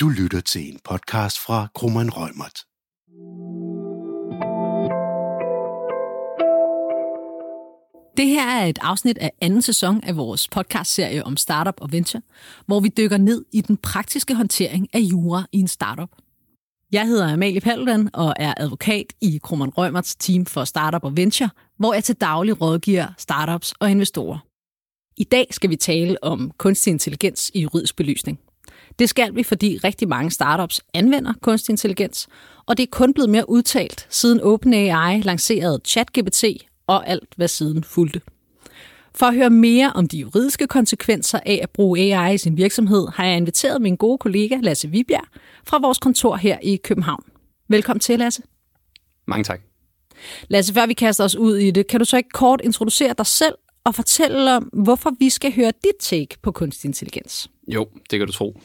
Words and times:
Du 0.00 0.08
lytter 0.08 0.40
til 0.40 0.68
en 0.72 0.78
podcast 0.84 1.38
fra 1.38 1.68
Krummeren 1.74 2.10
Rømert. 2.12 2.58
Det 8.16 8.26
her 8.26 8.48
er 8.48 8.66
et 8.66 8.78
afsnit 8.82 9.18
af 9.18 9.32
anden 9.40 9.62
sæson 9.62 10.04
af 10.04 10.16
vores 10.16 10.48
podcastserie 10.48 11.24
om 11.24 11.36
startup 11.36 11.74
og 11.80 11.92
venture, 11.92 12.22
hvor 12.66 12.80
vi 12.80 12.88
dykker 12.88 13.16
ned 13.16 13.44
i 13.52 13.60
den 13.60 13.76
praktiske 13.76 14.34
håndtering 14.34 14.88
af 14.92 14.98
jura 14.98 15.46
i 15.52 15.58
en 15.58 15.68
startup. 15.68 16.10
Jeg 16.92 17.06
hedder 17.06 17.32
Amalie 17.32 17.60
Paludan 17.60 18.10
og 18.12 18.34
er 18.36 18.54
advokat 18.56 19.06
i 19.20 19.40
Krummeren 19.42 19.72
Rømerts 19.78 20.16
team 20.16 20.46
for 20.46 20.64
startup 20.64 21.04
og 21.04 21.16
venture, 21.16 21.50
hvor 21.78 21.94
jeg 21.94 22.04
til 22.04 22.16
daglig 22.16 22.60
rådgiver 22.60 23.06
startups 23.18 23.72
og 23.72 23.90
investorer. 23.90 24.38
I 25.16 25.24
dag 25.24 25.46
skal 25.50 25.70
vi 25.70 25.76
tale 25.76 26.24
om 26.24 26.52
kunstig 26.58 26.90
intelligens 26.90 27.50
i 27.54 27.60
juridisk 27.60 27.96
belysning. 27.96 28.38
Det 28.98 29.08
skal 29.08 29.36
vi, 29.36 29.42
fordi 29.42 29.78
rigtig 29.84 30.08
mange 30.08 30.30
startups 30.30 30.80
anvender 30.94 31.32
kunstig 31.42 31.72
intelligens, 31.72 32.28
og 32.66 32.76
det 32.76 32.82
er 32.82 32.90
kun 32.90 33.14
blevet 33.14 33.30
mere 33.30 33.50
udtalt, 33.50 34.06
siden 34.10 34.40
OpenAI 34.40 35.20
lancerede 35.20 35.80
ChatGPT 35.84 36.44
og 36.86 37.08
alt, 37.08 37.28
hvad 37.36 37.48
siden 37.48 37.84
fulgte. 37.84 38.20
For 39.14 39.26
at 39.26 39.34
høre 39.34 39.50
mere 39.50 39.92
om 39.92 40.08
de 40.08 40.18
juridiske 40.18 40.66
konsekvenser 40.66 41.40
af 41.46 41.60
at 41.62 41.70
bruge 41.70 41.98
AI 42.16 42.34
i 42.34 42.38
sin 42.38 42.56
virksomhed, 42.56 43.08
har 43.14 43.24
jeg 43.24 43.36
inviteret 43.36 43.82
min 43.82 43.96
gode 43.96 44.18
kollega 44.18 44.56
Lasse 44.62 44.88
Vibjerg 44.88 45.24
fra 45.66 45.78
vores 45.78 45.98
kontor 45.98 46.36
her 46.36 46.58
i 46.62 46.76
København. 46.76 47.24
Velkommen 47.68 48.00
til, 48.00 48.18
Lasse. 48.18 48.42
Mange 49.26 49.44
tak. 49.44 49.60
Lasse, 50.48 50.74
før 50.74 50.86
vi 50.86 50.94
kaster 50.94 51.24
os 51.24 51.36
ud 51.36 51.56
i 51.56 51.70
det, 51.70 51.86
kan 51.86 52.00
du 52.00 52.04
så 52.04 52.16
ikke 52.16 52.30
kort 52.30 52.60
introducere 52.64 53.14
dig 53.18 53.26
selv 53.26 53.54
og 53.84 53.94
fortælle 53.94 54.56
om, 54.56 54.62
hvorfor 54.62 55.12
vi 55.18 55.30
skal 55.30 55.52
høre 55.52 55.72
dit 55.84 55.96
take 56.00 56.36
på 56.42 56.52
kunstig 56.52 56.88
intelligens? 56.88 57.50
Jo, 57.68 57.88
det 58.10 58.18
kan 58.18 58.26
du 58.26 58.32
tro. 58.32 58.60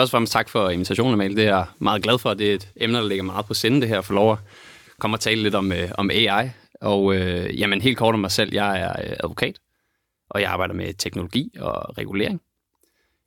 Først 0.00 0.10
og 0.10 0.16
fremmest 0.16 0.32
tak 0.32 0.48
for 0.48 0.68
invitationen, 0.68 1.12
Amal. 1.12 1.36
Det 1.36 1.44
er 1.44 1.56
jeg 1.56 1.66
meget 1.78 2.02
glad 2.02 2.18
for. 2.18 2.34
Det 2.34 2.50
er 2.50 2.54
et 2.54 2.68
emne, 2.76 2.98
der 2.98 3.08
ligger 3.08 3.24
meget 3.24 3.46
på 3.46 3.54
sinde, 3.54 3.80
det 3.80 3.88
her, 3.88 4.00
for 4.00 4.14
lov 4.14 4.32
at 4.32 4.38
komme 4.98 5.16
og 5.16 5.20
tale 5.20 5.42
lidt 5.42 5.54
om, 5.54 5.72
øh, 5.72 5.90
om 5.98 6.10
AI. 6.10 6.50
Og 6.80 7.14
øh, 7.14 7.60
jamen, 7.60 7.80
helt 7.80 7.98
kort 7.98 8.14
om 8.14 8.20
mig 8.20 8.30
selv. 8.30 8.54
Jeg 8.54 8.80
er 8.80 8.90
øh, 8.90 9.16
advokat, 9.24 9.58
og 10.30 10.40
jeg 10.40 10.50
arbejder 10.50 10.74
med 10.74 10.94
teknologi 10.94 11.52
og 11.58 11.98
regulering 11.98 12.40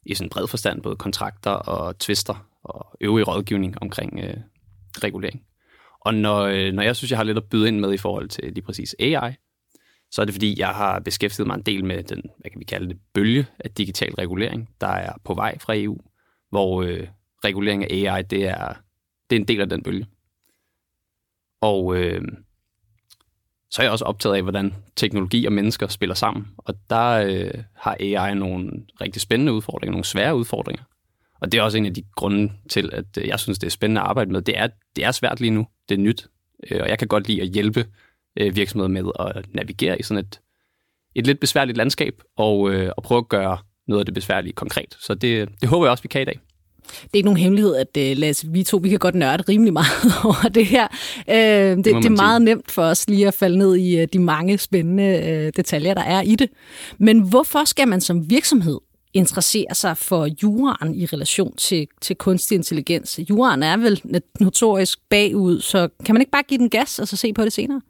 i 0.06 0.16
sådan 0.16 0.26
en 0.26 0.30
bred 0.30 0.48
forstand, 0.48 0.82
både 0.82 0.96
kontrakter 0.96 1.52
og 1.52 2.00
tvister 2.00 2.48
og 2.64 2.98
øvrig 3.02 3.28
rådgivning 3.28 3.82
omkring 3.82 4.20
øh, 4.20 4.38
regulering. 5.04 5.42
Og 6.02 6.14
når, 6.14 6.42
øh, 6.42 6.74
når 6.74 6.84
jeg 6.84 6.96
synes, 6.96 7.12
jeg 7.12 7.20
har 7.20 7.24
lidt 7.24 7.38
at 7.38 7.50
byde 7.50 7.68
ind 7.68 7.80
med 7.80 7.94
i 7.94 7.98
forhold 7.98 8.30
til 8.30 8.44
lige 8.54 8.66
præcis 8.66 8.96
AI, 9.00 9.34
så 10.12 10.22
er 10.22 10.26
det 10.26 10.34
fordi, 10.34 10.60
jeg 10.60 10.70
har 10.70 11.00
beskæftiget 11.00 11.48
mig 11.48 11.56
en 11.56 11.62
del 11.62 11.86
med 11.86 12.04
den, 12.04 12.22
hvad 12.40 12.52
kan 12.52 12.60
vi 12.60 12.66
kalde 12.66 12.90
det, 12.90 12.98
bølge 13.14 13.46
af 13.60 13.72
digital 13.72 14.14
regulering, 14.14 14.70
der 14.82 14.88
er 14.88 15.14
på 15.24 15.34
vej 15.34 15.60
fra 15.60 15.74
EU, 15.76 15.98
hvor 16.54 16.82
øh, 16.84 17.08
regulering 17.44 17.84
af 17.84 17.88
AI, 17.96 18.22
det 18.22 18.46
er, 18.46 18.74
det 19.30 19.36
er 19.36 19.40
en 19.40 19.48
del 19.48 19.62
af 19.62 19.70
den 19.70 19.84
bølge. 19.84 20.06
Og 21.62 21.96
øh, 21.96 22.22
så 23.72 23.82
er 23.82 23.84
jeg 23.84 23.92
også 23.92 24.06
optaget 24.06 24.36
af, 24.36 24.42
hvordan 24.42 24.76
teknologi 24.96 25.46
og 25.46 25.54
mennesker 25.54 25.88
spiller 25.88 26.16
sammen. 26.16 26.48
Og 26.58 26.76
der 26.90 27.10
øh, 27.10 27.64
har 27.76 27.98
AI 28.00 28.36
nogle 28.36 28.72
rigtig 29.02 29.22
spændende 29.22 29.54
udfordringer, 29.54 29.92
nogle 29.92 30.06
svære 30.06 30.36
udfordringer. 30.36 30.84
Og 31.42 31.52
det 31.52 31.58
er 31.58 31.62
også 31.62 31.78
en 31.78 31.86
af 31.86 31.94
de 31.94 32.04
grunde 32.16 32.54
til, 32.70 32.90
at 32.94 33.18
øh, 33.18 33.28
jeg 33.28 33.40
synes, 33.40 33.60
det 33.60 33.68
er 33.68 33.72
spændende 33.72 34.02
at 34.02 34.08
arbejde 34.08 34.32
med. 34.32 34.42
Det 34.42 34.58
er, 34.58 34.68
det 34.96 35.04
er 35.04 35.12
svært 35.12 35.40
lige 35.40 35.52
nu. 35.52 35.68
Det 35.90 35.96
er 35.96 36.00
nyt. 36.00 36.28
Øh, 36.72 36.80
og 36.82 36.90
jeg 36.90 37.00
kan 37.00 37.08
godt 37.08 37.28
lide 37.28 37.42
at 37.42 37.48
hjælpe 37.48 37.86
øh, 38.40 38.56
virksomheder 38.56 38.90
med 38.90 39.12
at 39.20 39.46
navigere 39.54 40.00
i 40.00 40.04
sådan 40.04 40.26
et, 40.26 40.42
et 41.16 41.28
lidt 41.28 41.40
besværligt 41.40 41.78
landskab, 41.78 42.22
og, 42.38 42.72
øh, 42.72 42.92
og 42.98 43.04
prøve 43.04 43.20
at 43.20 43.30
gøre 43.30 43.58
noget 43.88 44.00
af 44.00 44.06
det 44.06 44.14
besværlige 44.14 44.54
konkret. 44.54 44.98
Så 45.00 45.14
det, 45.14 45.50
det 45.62 45.70
håber 45.70 45.86
jeg 45.86 45.92
også, 45.92 46.04
vi 46.04 46.08
kan 46.08 46.22
i 46.22 46.26
dag. 46.26 46.40
Det 46.84 47.14
er 47.14 47.18
ikke 47.18 47.28
nogen 47.28 47.40
hemmelighed, 47.40 47.76
at 47.76 47.98
uh, 47.98 48.18
Lasse, 48.18 48.48
vi 48.48 48.64
to 48.64 48.78
vi 48.78 48.90
kan 48.90 49.00
godt 49.00 49.16
nørde 49.16 49.44
rimelig 49.50 49.74
meget 49.74 50.14
over 50.26 50.50
det 50.50 50.66
her. 50.66 50.88
Uh, 51.28 51.34
det, 51.34 51.86
det, 51.86 51.86
det 51.86 52.06
er 52.06 52.10
meget 52.10 52.40
sige. 52.40 52.46
nemt 52.46 52.72
for 52.72 52.84
os 52.84 53.10
lige 53.10 53.28
at 53.28 53.34
falde 53.34 53.58
ned 53.58 53.76
i 53.76 54.02
uh, 54.02 54.08
de 54.14 54.20
mange 54.20 54.58
spændende 54.58 55.20
uh, 55.22 55.52
detaljer, 55.58 55.94
der 55.94 56.02
er 56.02 56.22
i 56.22 56.36
det. 56.36 56.50
Men 56.98 57.20
hvorfor 57.20 57.66
skal 57.66 57.88
man 57.88 58.02
som 58.02 58.30
virksomhed 58.30 58.80
interessere 59.14 59.76
sig 59.76 59.98
for 59.98 60.30
juraen 60.44 60.96
i 60.96 61.06
relation 61.06 61.56
til, 61.56 61.88
til 62.02 62.16
kunstig 62.16 62.56
intelligens? 62.56 63.20
Juraen 63.30 63.64
er 63.64 63.78
vel 63.78 64.02
notorisk 64.40 65.00
bagud, 65.10 65.62
så 65.62 65.90
kan 66.06 66.16
man 66.16 66.22
ikke 66.22 66.32
bare 66.32 66.44
give 66.44 66.58
den 66.58 66.70
gas 66.70 67.00
og 67.00 67.08
så 67.08 67.18
se 67.18 67.34
på 67.34 67.44
det 67.44 67.54
senere? 67.54 67.82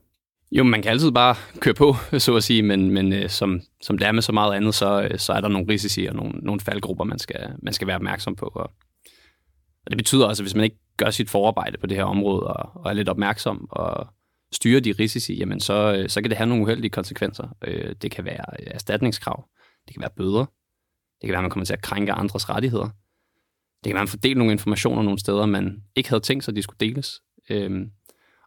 Jo, 0.58 0.64
man 0.64 0.82
kan 0.82 0.92
altid 0.92 1.12
bare 1.12 1.36
køre 1.60 1.74
på, 1.74 1.96
så 2.18 2.36
at 2.36 2.44
sige, 2.44 2.62
men, 2.62 2.92
men 2.92 3.14
øh, 3.14 3.30
som, 3.30 3.62
som 3.82 3.98
det 3.98 4.08
er 4.08 4.12
med 4.12 4.22
så 4.22 4.32
meget 4.32 4.56
andet, 4.56 4.76
så, 4.76 5.02
øh, 5.02 5.20
så 5.20 5.34
er 5.34 5.42
der 5.42 5.48
nogle 5.48 5.68
risici 5.70 6.06
og 6.06 6.16
nogle, 6.16 6.32
nogle 6.32 6.62
faldgrupper, 6.62 7.04
man 7.04 7.20
skal, 7.20 7.56
man 7.64 7.74
skal 7.74 7.88
være 7.88 7.96
opmærksom 7.96 8.36
på. 8.36 8.46
Og, 8.46 8.72
og 9.86 9.90
det 9.90 9.98
betyder 9.98 10.26
også, 10.26 10.44
at 10.44 10.46
hvis 10.46 10.56
man 10.56 10.64
ikke 10.64 10.80
gør 10.98 11.10
sit 11.10 11.30
forarbejde 11.30 11.78
på 11.78 11.88
det 11.88 11.98
her 11.98 12.04
område 12.04 12.48
og, 12.48 12.82
og 12.84 12.90
er 12.90 12.94
lidt 12.94 13.10
opmærksom 13.10 13.68
og 13.72 14.08
styrer 14.52 14.82
de 14.82 14.96
risici, 15.00 15.38
jamen 15.38 15.60
så, 15.60 15.96
øh, 15.98 16.10
så 16.10 16.22
kan 16.22 16.30
det 16.30 16.38
have 16.38 16.48
nogle 16.48 16.64
uheldige 16.64 16.92
konsekvenser. 16.92 17.48
Øh, 17.68 17.96
det 18.02 18.12
kan 18.12 18.26
være 18.26 18.46
øh, 18.60 18.68
erstatningskrav, 18.72 19.46
det 19.88 19.94
kan 19.94 20.02
være 20.02 20.12
bøder, 20.18 20.46
det 21.22 21.28
kan 21.28 21.30
være, 21.30 21.40
at 21.40 21.44
man 21.44 21.52
kommer 21.52 21.66
til 21.66 21.74
at 21.74 21.82
krænke 21.82 22.12
andres 22.12 22.50
rettigheder. 22.50 22.90
Det 23.84 23.90
kan 23.90 23.94
være, 23.94 24.02
at 24.02 24.08
man 24.08 24.08
fordeler 24.08 24.38
nogle 24.38 24.52
informationer 24.52 25.02
nogle 25.02 25.20
steder, 25.20 25.46
man 25.46 25.84
ikke 25.96 26.10
havde 26.10 26.22
tænkt 26.22 26.44
sig, 26.44 26.52
at 26.52 26.56
de 26.56 26.62
skulle 26.62 26.80
deles. 26.80 27.22
Øhm, 27.50 27.92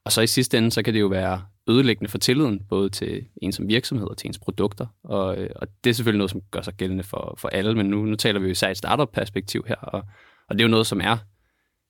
og 0.06 0.12
så 0.12 0.20
i 0.20 0.26
sidste 0.26 0.58
ende, 0.58 0.70
så 0.70 0.82
kan 0.82 0.94
det 0.94 1.00
jo 1.00 1.06
være 1.06 1.42
ødelæggende 1.68 2.10
for 2.10 2.18
tilliden, 2.18 2.60
både 2.68 2.90
til 2.90 3.24
en 3.42 3.52
som 3.52 3.68
virksomhed 3.68 4.06
og 4.06 4.16
til 4.16 4.28
ens 4.28 4.38
produkter. 4.38 4.86
Og, 5.04 5.38
øh, 5.38 5.50
og 5.56 5.68
det 5.84 5.90
er 5.90 5.94
selvfølgelig 5.94 6.18
noget, 6.18 6.30
som 6.30 6.40
gør 6.50 6.62
sig 6.62 6.74
gældende 6.74 7.04
for, 7.04 7.34
for 7.38 7.48
alle, 7.48 7.74
men 7.74 7.86
nu, 7.86 8.04
nu 8.04 8.16
taler 8.16 8.40
vi 8.40 8.46
jo 8.46 8.50
især 8.50 8.70
et 8.70 8.76
startup-perspektiv 8.76 9.64
her, 9.68 9.76
og, 9.76 10.02
og 10.48 10.54
det 10.54 10.60
er 10.60 10.64
jo 10.64 10.70
noget, 10.70 10.86
som 10.86 11.00
er 11.00 11.16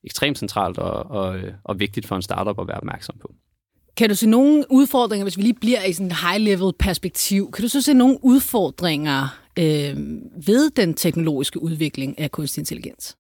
ekstremt 0.04 0.38
centralt 0.38 0.78
og, 0.78 1.10
og, 1.10 1.38
øh, 1.38 1.52
og 1.64 1.80
vigtigt 1.80 2.06
for 2.06 2.16
en 2.16 2.22
startup 2.22 2.60
at 2.60 2.68
være 2.68 2.76
opmærksom 2.76 3.16
på. 3.20 3.34
Kan 3.96 4.08
du 4.08 4.14
se 4.14 4.26
nogle 4.26 4.64
udfordringer, 4.70 5.24
hvis 5.24 5.36
vi 5.36 5.42
lige 5.42 5.54
bliver 5.60 5.84
i 5.84 5.92
sådan 5.92 6.06
et 6.06 6.12
high-level 6.12 6.72
perspektiv, 6.78 7.50
kan 7.52 7.62
du 7.62 7.68
så 7.68 7.80
se 7.80 7.94
nogle 7.94 8.18
udfordringer 8.22 9.38
øh, 9.58 9.96
ved 10.46 10.70
den 10.70 10.94
teknologiske 10.94 11.62
udvikling 11.62 12.18
af 12.18 12.30
kunstig 12.30 12.60
intelligens? 12.60 13.16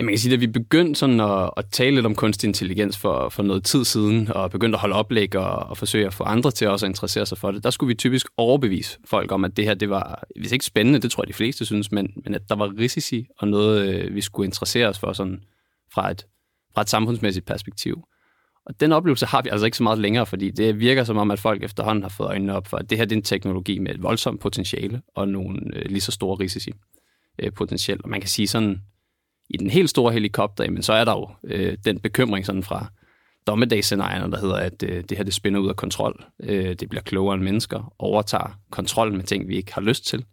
Ja, 0.00 0.04
man 0.04 0.12
kan 0.12 0.18
sige, 0.18 0.34
at 0.34 0.40
vi 0.40 0.46
begyndte 0.46 0.98
sådan 0.98 1.20
at, 1.20 1.50
at 1.56 1.64
tale 1.72 1.94
lidt 1.94 2.06
om 2.06 2.14
kunstig 2.14 2.48
intelligens 2.48 2.98
for, 2.98 3.28
for 3.28 3.42
noget 3.42 3.64
tid 3.64 3.84
siden, 3.84 4.32
og 4.32 4.50
begyndte 4.50 4.76
at 4.76 4.80
holde 4.80 4.94
oplæg 4.94 5.36
og, 5.36 5.50
og 5.50 5.76
forsøge 5.76 6.06
at 6.06 6.14
få 6.14 6.24
andre 6.24 6.50
til 6.50 6.68
også 6.68 6.86
at 6.86 6.90
interessere 6.90 7.26
sig 7.26 7.38
for 7.38 7.50
det, 7.50 7.64
der 7.64 7.70
skulle 7.70 7.88
vi 7.88 7.94
typisk 7.94 8.26
overbevise 8.36 8.98
folk 9.04 9.32
om, 9.32 9.44
at 9.44 9.56
det 9.56 9.64
her, 9.64 9.74
det 9.74 9.90
var, 9.90 10.24
hvis 10.40 10.52
ikke 10.52 10.64
spændende, 10.64 10.98
det 10.98 11.10
tror 11.10 11.22
jeg 11.22 11.28
de 11.28 11.32
fleste 11.32 11.66
synes, 11.66 11.92
men, 11.92 12.12
men 12.24 12.34
at 12.34 12.42
der 12.48 12.54
var 12.56 12.72
risici 12.78 13.26
og 13.38 13.48
noget, 13.48 13.88
øh, 13.88 14.14
vi 14.14 14.20
skulle 14.20 14.46
interessere 14.46 14.88
os 14.88 14.98
for 14.98 15.12
sådan 15.12 15.40
fra 15.94 16.10
et, 16.10 16.26
fra 16.74 16.82
et 16.82 16.90
samfundsmæssigt 16.90 17.46
perspektiv. 17.46 18.02
Og 18.66 18.80
den 18.80 18.92
oplevelse 18.92 19.26
har 19.26 19.42
vi 19.42 19.48
altså 19.48 19.64
ikke 19.64 19.76
så 19.76 19.82
meget 19.82 19.98
længere, 19.98 20.26
fordi 20.26 20.50
det 20.50 20.80
virker 20.80 21.04
som 21.04 21.16
om, 21.16 21.30
at 21.30 21.40
folk 21.40 21.62
efterhånden 21.62 22.02
har 22.02 22.08
fået 22.08 22.28
øjnene 22.28 22.54
op 22.56 22.66
for, 22.66 22.76
at 22.76 22.90
det 22.90 22.98
her 22.98 23.04
det 23.04 23.12
er 23.12 23.16
en 23.16 23.22
teknologi 23.22 23.78
med 23.78 23.94
et 23.94 24.02
voldsomt 24.02 24.40
potentiale 24.40 25.02
og 25.14 25.28
nogle 25.28 25.60
øh, 25.76 25.84
lige 25.90 26.00
så 26.00 26.12
store 26.12 26.36
risici 26.36 26.72
øh, 27.38 27.52
potentielt. 27.52 28.02
Og 28.02 28.08
man 28.08 28.20
kan 28.20 28.28
sige 28.28 28.46
sådan, 28.46 28.80
i 29.50 29.56
den 29.56 29.70
helt 29.70 29.90
store 29.90 30.12
helikopter, 30.12 30.70
men 30.70 30.82
så 30.82 30.92
er 30.92 31.04
der 31.04 31.12
jo 31.12 31.28
øh, 31.44 31.76
den 31.84 31.98
bekymring 31.98 32.46
sådan 32.46 32.62
fra 32.62 32.86
dommedagsscenarierne, 33.46 34.32
der 34.32 34.40
hedder, 34.40 34.56
at 34.56 34.82
øh, 34.82 35.04
det 35.08 35.16
her 35.16 35.24
det 35.24 35.34
spænder 35.34 35.60
ud 35.60 35.68
af 35.68 35.76
kontrol. 35.76 36.24
Øh, 36.42 36.74
det 36.80 36.88
bliver 36.88 37.02
klogere 37.02 37.34
end 37.34 37.42
mennesker, 37.42 37.92
overtager 37.98 38.58
kontrollen 38.70 39.16
med 39.16 39.24
ting, 39.24 39.48
vi 39.48 39.56
ikke 39.56 39.74
har 39.74 39.80
lyst 39.80 40.06
til, 40.06 40.24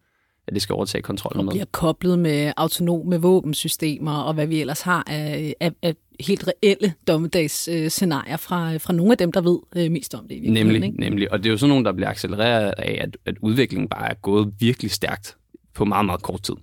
at 0.48 0.54
det 0.54 0.62
skal 0.62 0.74
overtage 0.74 1.02
kontrollen 1.02 1.46
med. 1.46 1.48
Og 1.48 1.54
bliver 1.54 1.66
koblet 1.72 2.20
med 2.20 2.54
autonome 2.58 3.22
våbensystemer 3.22 4.18
og 4.18 4.34
hvad 4.34 4.48
vi 4.48 4.62
ellers 4.62 4.82
har 4.82 5.04
af, 5.08 5.56
af, 5.60 5.72
af 5.82 5.96
helt 6.20 6.48
reelle 6.48 6.94
dommedagsscenarier 7.08 8.38
fra, 8.38 8.78
fra 8.78 8.94
nogle 8.94 9.12
af 9.12 9.18
dem, 9.18 9.32
der 9.32 9.42
ved 9.42 9.60
øh, 9.76 9.92
mest 9.92 10.16
om 10.16 10.28
det. 10.28 10.44
Nemlig, 10.44 10.84
ikke? 10.84 11.00
nemlig. 11.00 11.32
Og 11.32 11.40
det 11.40 11.46
er 11.46 11.52
jo 11.52 11.58
sådan 11.58 11.70
nogle, 11.70 11.86
der 11.86 11.92
bliver 11.92 12.10
accelereret 12.10 12.74
af, 12.78 12.98
at, 13.02 13.18
at 13.26 13.36
udviklingen 13.42 13.90
bare 13.90 14.10
er 14.10 14.14
gået 14.14 14.54
virkelig 14.60 14.92
stærkt 14.92 15.38
på 15.74 15.86
meget, 15.86 16.06
meget 16.06 16.22
kort 16.22 16.44
tid. 16.44 16.56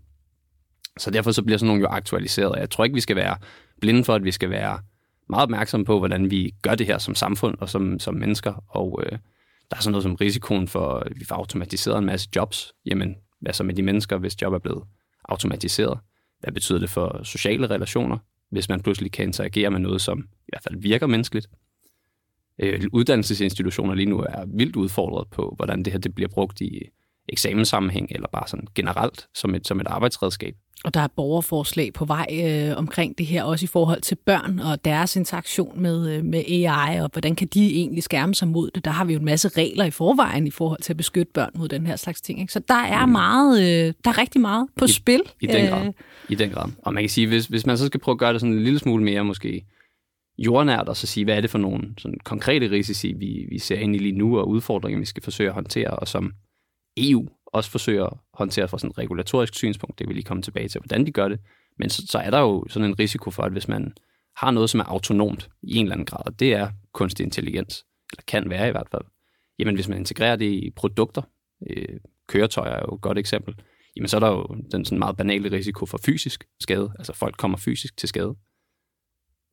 Så 0.99 1.11
derfor 1.11 1.33
så 1.33 1.43
bliver 1.43 1.59
sådan 1.59 1.67
nogle 1.67 1.83
jo 1.83 1.89
aktualiseret. 1.89 2.61
Jeg 2.61 2.71
tror 2.71 2.85
ikke, 2.85 2.95
vi 2.95 3.01
skal 3.01 3.17
være 3.17 3.37
blinde 3.81 4.05
for, 4.05 4.15
at 4.15 4.25
vi 4.25 4.31
skal 4.31 4.51
være 4.51 4.79
meget 5.29 5.43
opmærksomme 5.43 5.87
på, 5.87 5.99
hvordan 5.99 6.31
vi 6.31 6.55
gør 6.63 6.75
det 6.75 6.87
her 6.87 6.99
som 6.99 7.15
samfund 7.15 7.59
og 7.61 7.69
som, 7.69 7.99
som 7.99 8.15
mennesker. 8.15 8.65
Og 8.69 9.03
øh, 9.07 9.19
der 9.71 9.77
er 9.77 9.81
sådan 9.81 9.93
noget 9.93 10.03
som 10.03 10.15
risikoen 10.15 10.69
for, 10.69 10.89
at 10.99 11.13
vi 11.17 11.25
får 11.25 11.35
automatiseret 11.35 11.99
en 11.99 12.07
masse 12.07 12.29
jobs. 12.37 12.73
Jamen, 12.87 13.17
hvad 13.41 13.53
så 13.53 13.65
med 13.65 13.75
de 13.75 13.83
mennesker, 13.83 14.19
hvis 14.19 14.43
job 14.43 14.53
er 14.53 14.59
blevet 14.59 14.85
automatiseret? 15.29 15.99
Hvad 16.41 16.53
betyder 16.53 16.79
det 16.79 16.91
for 16.91 17.21
sociale 17.23 17.71
relationer, 17.71 18.19
hvis 18.51 18.69
man 18.69 18.81
pludselig 18.81 19.13
kan 19.13 19.25
interagere 19.25 19.71
med 19.71 19.81
noget, 19.81 20.01
som 20.01 20.19
i 20.19 20.49
hvert 20.49 20.63
fald 20.63 20.81
virker 20.81 21.07
menneskeligt? 21.07 21.49
Øh, 22.59 22.83
uddannelsesinstitutioner 22.93 23.95
lige 23.95 24.07
nu 24.07 24.19
er 24.19 24.45
vildt 24.47 24.77
udfordret 24.77 25.29
på, 25.29 25.53
hvordan 25.57 25.83
det 25.83 25.93
her 25.93 26.01
det 26.01 26.15
bliver 26.15 26.29
brugt 26.29 26.61
i 26.61 26.83
eksamenssammenhæng, 27.29 28.09
eller 28.11 28.29
bare 28.33 28.49
sådan 28.49 28.67
generelt 28.75 29.27
som 29.35 29.55
et, 29.55 29.67
som 29.67 29.81
et 29.81 29.87
arbejdsredskab. 29.87 30.55
Og 30.85 30.95
der 30.95 31.01
er 31.01 31.09
borgerforslag 31.17 31.93
på 31.93 32.05
vej 32.05 32.27
øh, 32.45 32.77
omkring 32.77 33.19
det 33.19 33.27
her, 33.27 33.43
også 33.43 33.65
i 33.65 33.67
forhold 33.67 34.01
til 34.01 34.15
børn 34.27 34.59
og 34.59 34.85
deres 34.85 35.17
interaktion 35.17 35.83
med, 35.83 36.17
øh, 36.17 36.25
med 36.25 36.39
AI, 36.39 37.01
og 37.01 37.11
hvordan 37.13 37.35
kan 37.35 37.49
de 37.55 37.75
egentlig 37.75 38.03
skærme 38.03 38.35
sig 38.35 38.49
mod 38.49 38.71
det. 38.71 38.85
Der 38.85 38.91
har 38.91 39.05
vi 39.05 39.13
jo 39.13 39.19
en 39.19 39.25
masse 39.25 39.49
regler 39.49 39.85
i 39.85 39.91
forvejen 39.91 40.47
i 40.47 40.51
forhold 40.51 40.81
til 40.81 40.93
at 40.93 40.97
beskytte 40.97 41.33
børn 41.35 41.51
mod 41.55 41.69
den 41.69 41.87
her 41.87 41.97
slags 41.97 42.21
ting. 42.21 42.41
Ikke? 42.41 42.53
Så 42.53 42.61
der 42.69 42.75
er 42.75 43.07
mm. 43.07 43.13
meget, 43.13 43.61
øh, 43.63 43.95
der 44.05 44.11
er 44.11 44.19
rigtig 44.19 44.41
meget 44.41 44.69
på 44.77 44.85
I, 44.85 44.89
spil. 44.89 45.23
I 45.41 45.47
den, 45.47 45.69
grad. 45.69 45.93
I 46.29 46.35
den 46.35 46.51
grad. 46.51 46.71
Og 46.79 46.95
man 46.95 47.03
kan 47.03 47.11
sige, 47.11 47.27
hvis, 47.27 47.47
hvis 47.47 47.67
man 47.67 47.79
så 47.79 47.87
skal 47.87 48.01
prøve 48.01 48.15
at 48.15 48.19
gøre 48.19 48.33
det 48.33 48.41
sådan 48.41 48.55
en 48.55 48.63
lille 48.63 48.79
smule 48.79 49.05
mere 49.05 49.25
måske 49.25 49.67
jordnært, 50.39 50.89
og 50.89 50.97
så 50.97 51.07
sige, 51.07 51.25
hvad 51.25 51.37
er 51.37 51.41
det 51.41 51.51
for 51.51 51.59
nogle 51.59 51.95
sådan 51.99 52.19
konkrete 52.25 52.71
risici, 52.71 53.13
vi, 53.13 53.47
vi 53.51 53.59
ser 53.59 53.77
ind 53.77 53.97
i 53.97 53.99
lige 53.99 54.19
nu, 54.19 54.39
og 54.39 54.49
udfordringer, 54.49 54.99
vi 54.99 55.07
skal 55.07 55.23
forsøge 55.23 55.49
at 55.49 55.55
håndtere, 55.55 55.91
og 55.91 56.09
som 56.09 56.33
EU 56.97 57.29
også 57.47 57.71
forsøger 57.71 58.07
at 58.07 58.17
håndtere 58.35 58.69
fra 58.69 58.79
sådan 58.79 58.91
et 58.91 58.99
regulatorisk 58.99 59.55
synspunkt. 59.55 59.99
Det 59.99 60.09
vil 60.09 60.15
lige 60.15 60.25
komme 60.25 60.43
tilbage 60.43 60.69
til, 60.69 60.81
hvordan 60.81 61.07
de 61.07 61.13
gør 61.13 61.29
det. 61.29 61.41
Men 61.79 61.91
så, 61.91 62.07
så 62.07 62.19
er 62.19 62.31
der 62.31 62.41
jo 62.41 62.65
sådan 62.69 62.89
en 62.89 62.99
risiko 62.99 63.31
for, 63.31 63.43
at 63.43 63.53
hvis 63.53 63.69
man 63.69 63.93
har 64.37 64.51
noget, 64.51 64.71
som 64.71 64.81
er 64.81 64.85
autonomt 64.85 65.51
i 65.63 65.77
en 65.77 65.85
eller 65.85 65.95
anden 65.95 66.07
grad, 66.07 66.27
og 66.27 66.41
det 66.41 66.53
er 66.53 66.71
kunstig 66.93 67.25
intelligens, 67.25 67.85
eller 68.13 68.23
kan 68.27 68.51
være 68.51 68.69
i 68.69 68.71
hvert 68.71 68.89
fald, 68.91 69.03
jamen 69.59 69.75
hvis 69.75 69.89
man 69.89 69.99
integrerer 69.99 70.37
det 70.37 70.53
i 70.53 70.71
produkter, 70.77 71.23
øh, 71.71 72.01
køretøjer 72.29 72.73
er 72.73 72.83
jo 72.89 72.95
et 72.95 73.01
godt 73.01 73.19
eksempel, 73.19 73.55
jamen 73.97 74.09
så 74.09 74.17
er 74.17 74.21
der 74.21 74.31
jo 74.31 74.47
den 74.73 74.85
sådan 74.85 74.99
meget 74.99 75.17
banale 75.17 75.53
risiko 75.53 75.87
for 75.87 75.99
fysisk 76.05 76.45
skade, 76.61 76.93
altså 76.99 77.13
folk 77.13 77.37
kommer 77.37 77.59
fysisk 77.59 77.97
til 77.97 78.09
skade. 78.09 78.35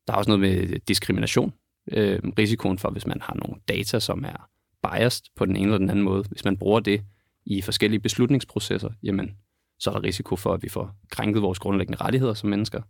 Der 0.06 0.12
er 0.12 0.16
også 0.16 0.30
noget 0.30 0.40
med 0.40 0.78
diskrimination, 0.78 1.52
øh, 1.92 2.20
risikoen 2.38 2.78
for, 2.78 2.90
hvis 2.90 3.06
man 3.06 3.20
har 3.20 3.34
nogle 3.34 3.60
data, 3.68 4.00
som 4.00 4.24
er 4.24 4.48
biased 4.82 5.24
på 5.36 5.46
den 5.46 5.56
ene 5.56 5.64
eller 5.64 5.78
den 5.78 5.90
anden 5.90 6.04
måde, 6.04 6.24
hvis 6.30 6.44
man 6.44 6.56
bruger 6.56 6.80
det 6.80 7.04
i 7.46 7.60
forskellige 7.60 8.00
beslutningsprocesser, 8.00 8.90
jamen, 9.02 9.30
så 9.78 9.90
er 9.90 9.94
der 9.94 10.02
risiko 10.02 10.36
for, 10.36 10.54
at 10.54 10.62
vi 10.62 10.68
får 10.68 10.90
krænket 11.10 11.42
vores 11.42 11.58
grundlæggende 11.58 12.00
rettigheder 12.00 12.34
som 12.34 12.50
mennesker. 12.50 12.82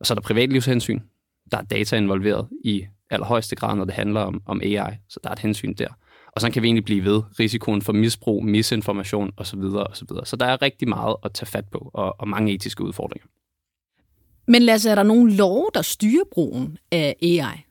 Og 0.00 0.06
så 0.06 0.12
er 0.12 0.14
der 0.14 0.22
privatlivshensyn. 0.22 1.00
Der 1.50 1.58
er 1.58 1.62
data 1.62 1.96
involveret 1.96 2.48
i 2.64 2.86
allerhøjeste 3.10 3.56
grad, 3.56 3.76
når 3.76 3.84
det 3.84 3.94
handler 3.94 4.20
om, 4.20 4.42
om 4.46 4.60
AI, 4.60 4.94
så 5.08 5.20
der 5.22 5.28
er 5.28 5.32
et 5.32 5.38
hensyn 5.38 5.74
der. 5.74 5.88
Og 6.32 6.40
så 6.40 6.50
kan 6.50 6.62
vi 6.62 6.66
egentlig 6.66 6.84
blive 6.84 7.04
ved 7.04 7.22
risikoen 7.40 7.82
for 7.82 7.92
misbrug, 7.92 8.44
misinformation 8.44 9.32
osv. 9.36 9.60
osv. 9.60 10.08
Så 10.24 10.36
der 10.40 10.46
er 10.46 10.62
rigtig 10.62 10.88
meget 10.88 11.16
at 11.24 11.32
tage 11.32 11.46
fat 11.46 11.68
på, 11.68 11.90
og, 11.94 12.20
og 12.20 12.28
mange 12.28 12.52
etiske 12.52 12.84
udfordringer. 12.84 13.26
Men 14.48 14.62
lad 14.62 14.74
os, 14.74 14.86
er 14.86 14.94
der 14.94 15.02
nogle 15.02 15.36
lov, 15.36 15.70
der 15.74 15.82
styrer 15.82 16.24
brugen 16.32 16.78
af 16.92 17.16
AI? 17.22 17.65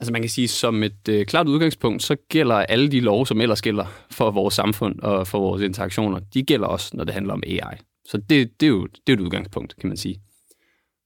Altså 0.00 0.12
man 0.12 0.22
kan 0.22 0.28
sige, 0.28 0.48
som 0.48 0.82
et 0.82 1.08
øh, 1.08 1.26
klart 1.26 1.48
udgangspunkt, 1.48 2.02
så 2.02 2.16
gælder 2.28 2.54
alle 2.54 2.90
de 2.90 3.00
love, 3.00 3.26
som 3.26 3.40
ellers 3.40 3.62
gælder 3.62 3.86
for 4.10 4.30
vores 4.30 4.54
samfund 4.54 5.00
og 5.00 5.26
for 5.26 5.38
vores 5.40 5.62
interaktioner, 5.62 6.18
de 6.34 6.42
gælder 6.42 6.66
også, 6.66 6.96
når 6.96 7.04
det 7.04 7.14
handler 7.14 7.32
om 7.32 7.42
AI. 7.46 7.76
Så 8.04 8.18
det, 8.18 8.60
det, 8.60 8.66
er, 8.66 8.70
jo, 8.70 8.86
det 8.86 9.12
er 9.12 9.12
jo 9.12 9.14
et 9.14 9.20
udgangspunkt, 9.20 9.76
kan 9.76 9.88
man 9.88 9.96
sige. 9.96 10.22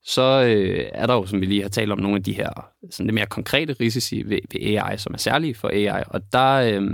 Så 0.04 0.22
øh, 0.22 0.88
er 0.92 1.06
der 1.06 1.14
jo, 1.14 1.26
som 1.26 1.40
vi 1.40 1.46
lige 1.46 1.62
har 1.62 1.68
talt 1.68 1.92
om, 1.92 1.98
nogle 1.98 2.16
af 2.16 2.22
de 2.22 2.32
her 2.32 2.50
sådan 2.90 3.06
lidt 3.06 3.14
mere 3.14 3.26
konkrete 3.26 3.76
risici 3.80 4.22
ved, 4.22 4.38
ved 4.52 4.60
AI, 4.60 4.98
som 4.98 5.14
er 5.14 5.18
særlige 5.18 5.54
for 5.54 5.68
AI, 5.68 6.02
og 6.06 6.32
der 6.32 6.52
øh, 6.52 6.90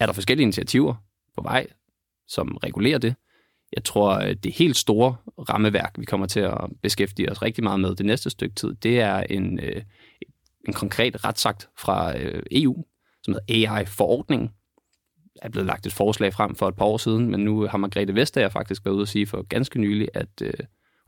er 0.00 0.06
der 0.06 0.12
forskellige 0.12 0.42
initiativer 0.42 0.94
på 1.36 1.42
vej, 1.42 1.66
som 2.28 2.58
regulerer 2.62 2.98
det. 2.98 3.14
Jeg 3.72 3.84
tror, 3.84 4.18
øh, 4.18 4.36
det 4.44 4.52
helt 4.52 4.76
store 4.76 5.16
rammeværk, 5.48 5.94
vi 5.98 6.04
kommer 6.04 6.26
til 6.26 6.40
at 6.40 6.58
beskæftige 6.82 7.30
os 7.30 7.42
rigtig 7.42 7.64
meget 7.64 7.80
med 7.80 7.94
det 7.94 8.06
næste 8.06 8.30
stykke 8.30 8.54
tid, 8.54 8.74
det 8.74 9.00
er 9.00 9.18
en, 9.20 9.60
øh, 9.62 9.82
en 10.66 10.72
konkret 10.72 11.24
retsakt 11.24 11.68
fra 11.78 12.18
øh, 12.18 12.42
EU, 12.50 12.84
som 13.22 13.34
hedder 13.34 13.70
AI-forordningen. 13.70 14.50
er 15.42 15.48
blevet 15.48 15.66
lagt 15.66 15.86
et 15.86 15.92
forslag 15.92 16.34
frem 16.34 16.54
for 16.54 16.68
et 16.68 16.76
par 16.76 16.84
år 16.84 16.96
siden, 16.96 17.30
men 17.30 17.40
nu 17.40 17.66
har 17.66 17.78
Margrethe 17.78 18.14
Vestager 18.14 18.48
faktisk 18.48 18.84
været 18.84 18.94
ude 18.94 19.02
og 19.02 19.08
sige 19.08 19.26
for 19.26 19.42
ganske 19.42 19.80
nylig, 19.80 20.08
at 20.14 20.42
øh, 20.42 20.52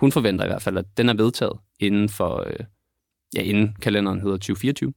hun 0.01 0.13
forventer 0.13 0.45
i 0.45 0.49
hvert 0.49 0.63
fald, 0.63 0.79
at 0.79 0.85
den 0.97 1.09
er 1.09 1.15
vedtaget 1.15 1.59
inden 1.81 2.09
for, 2.09 2.45
øh, 2.47 2.65
ja, 3.37 3.43
inden 3.43 3.77
kalenderen 3.81 4.21
hedder 4.21 4.37
2024. 4.37 4.93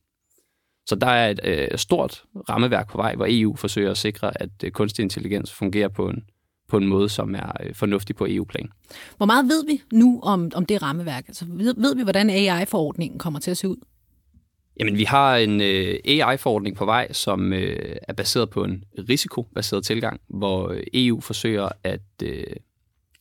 Så 0.90 0.96
der 0.96 1.08
er 1.08 1.30
et 1.30 1.40
øh, 1.44 1.78
stort 1.78 2.24
rammeværk 2.50 2.90
på 2.90 2.98
vej, 2.98 3.16
hvor 3.16 3.26
EU 3.30 3.56
forsøger 3.56 3.92
at 3.92 3.98
sikre, 3.98 4.42
at 4.42 4.50
øh, 4.64 4.72
kunstig 4.72 5.04
intelligens 5.04 5.54
fungerer 5.54 5.88
på 5.88 6.10
en, 6.10 6.24
på 6.70 6.78
en 6.78 6.88
måde, 6.88 7.10
som 7.10 7.36
er 7.36 7.52
øh, 7.64 7.76
fornuftig 7.76 8.16
på 8.16 8.28
EU-plan. 8.30 8.70
Hvor 9.18 9.26
meget 9.26 9.46
ved 9.46 9.66
vi 9.66 9.82
nu 9.94 10.20
om, 10.24 10.52
om 10.56 10.66
det 10.66 10.82
rammeværk? 10.82 11.28
Altså, 11.28 11.46
ved, 11.48 11.74
ved 11.78 11.96
vi, 11.96 12.04
hvordan 12.04 12.30
AI-forordningen 12.30 13.20
kommer 13.20 13.40
til 13.40 13.52
at 13.52 13.58
se 13.58 13.68
ud? 13.70 13.78
Jamen, 14.80 14.98
vi 14.98 15.04
har 15.04 15.38
en 15.38 15.62
øh, 15.62 16.00
AI-forordning 16.06 16.76
på 16.76 16.86
vej, 16.86 17.12
som 17.12 17.54
øh, 17.54 17.96
er 18.08 18.14
baseret 18.14 18.50
på 18.50 18.64
en 18.64 18.84
risikobaseret 19.10 19.86
tilgang, 19.86 20.22
hvor 20.28 20.70
øh, 20.70 20.84
EU 20.94 21.22
forsøger 21.22 21.70
at 21.84 22.02
øh, 22.24 22.56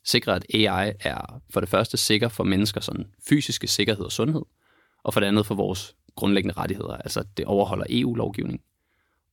sikre, 0.04 0.36
at 0.36 0.46
AI 0.54 0.92
er 1.00 1.40
for 1.50 1.60
det 1.60 1.68
første 1.68 1.96
sikker 1.96 2.28
for 2.28 2.44
mennesker 2.44 2.80
sådan 2.80 3.06
fysiske 3.28 3.66
sikkerhed 3.66 4.04
og 4.04 4.12
sundhed, 4.12 4.42
og 5.04 5.12
for 5.12 5.20
det 5.20 5.26
andet 5.26 5.46
for 5.46 5.54
vores 5.54 5.94
grundlæggende 6.16 6.54
rettigheder, 6.56 6.96
altså 6.96 7.24
det 7.36 7.44
overholder 7.44 7.86
EU-lovgivning. 7.90 8.60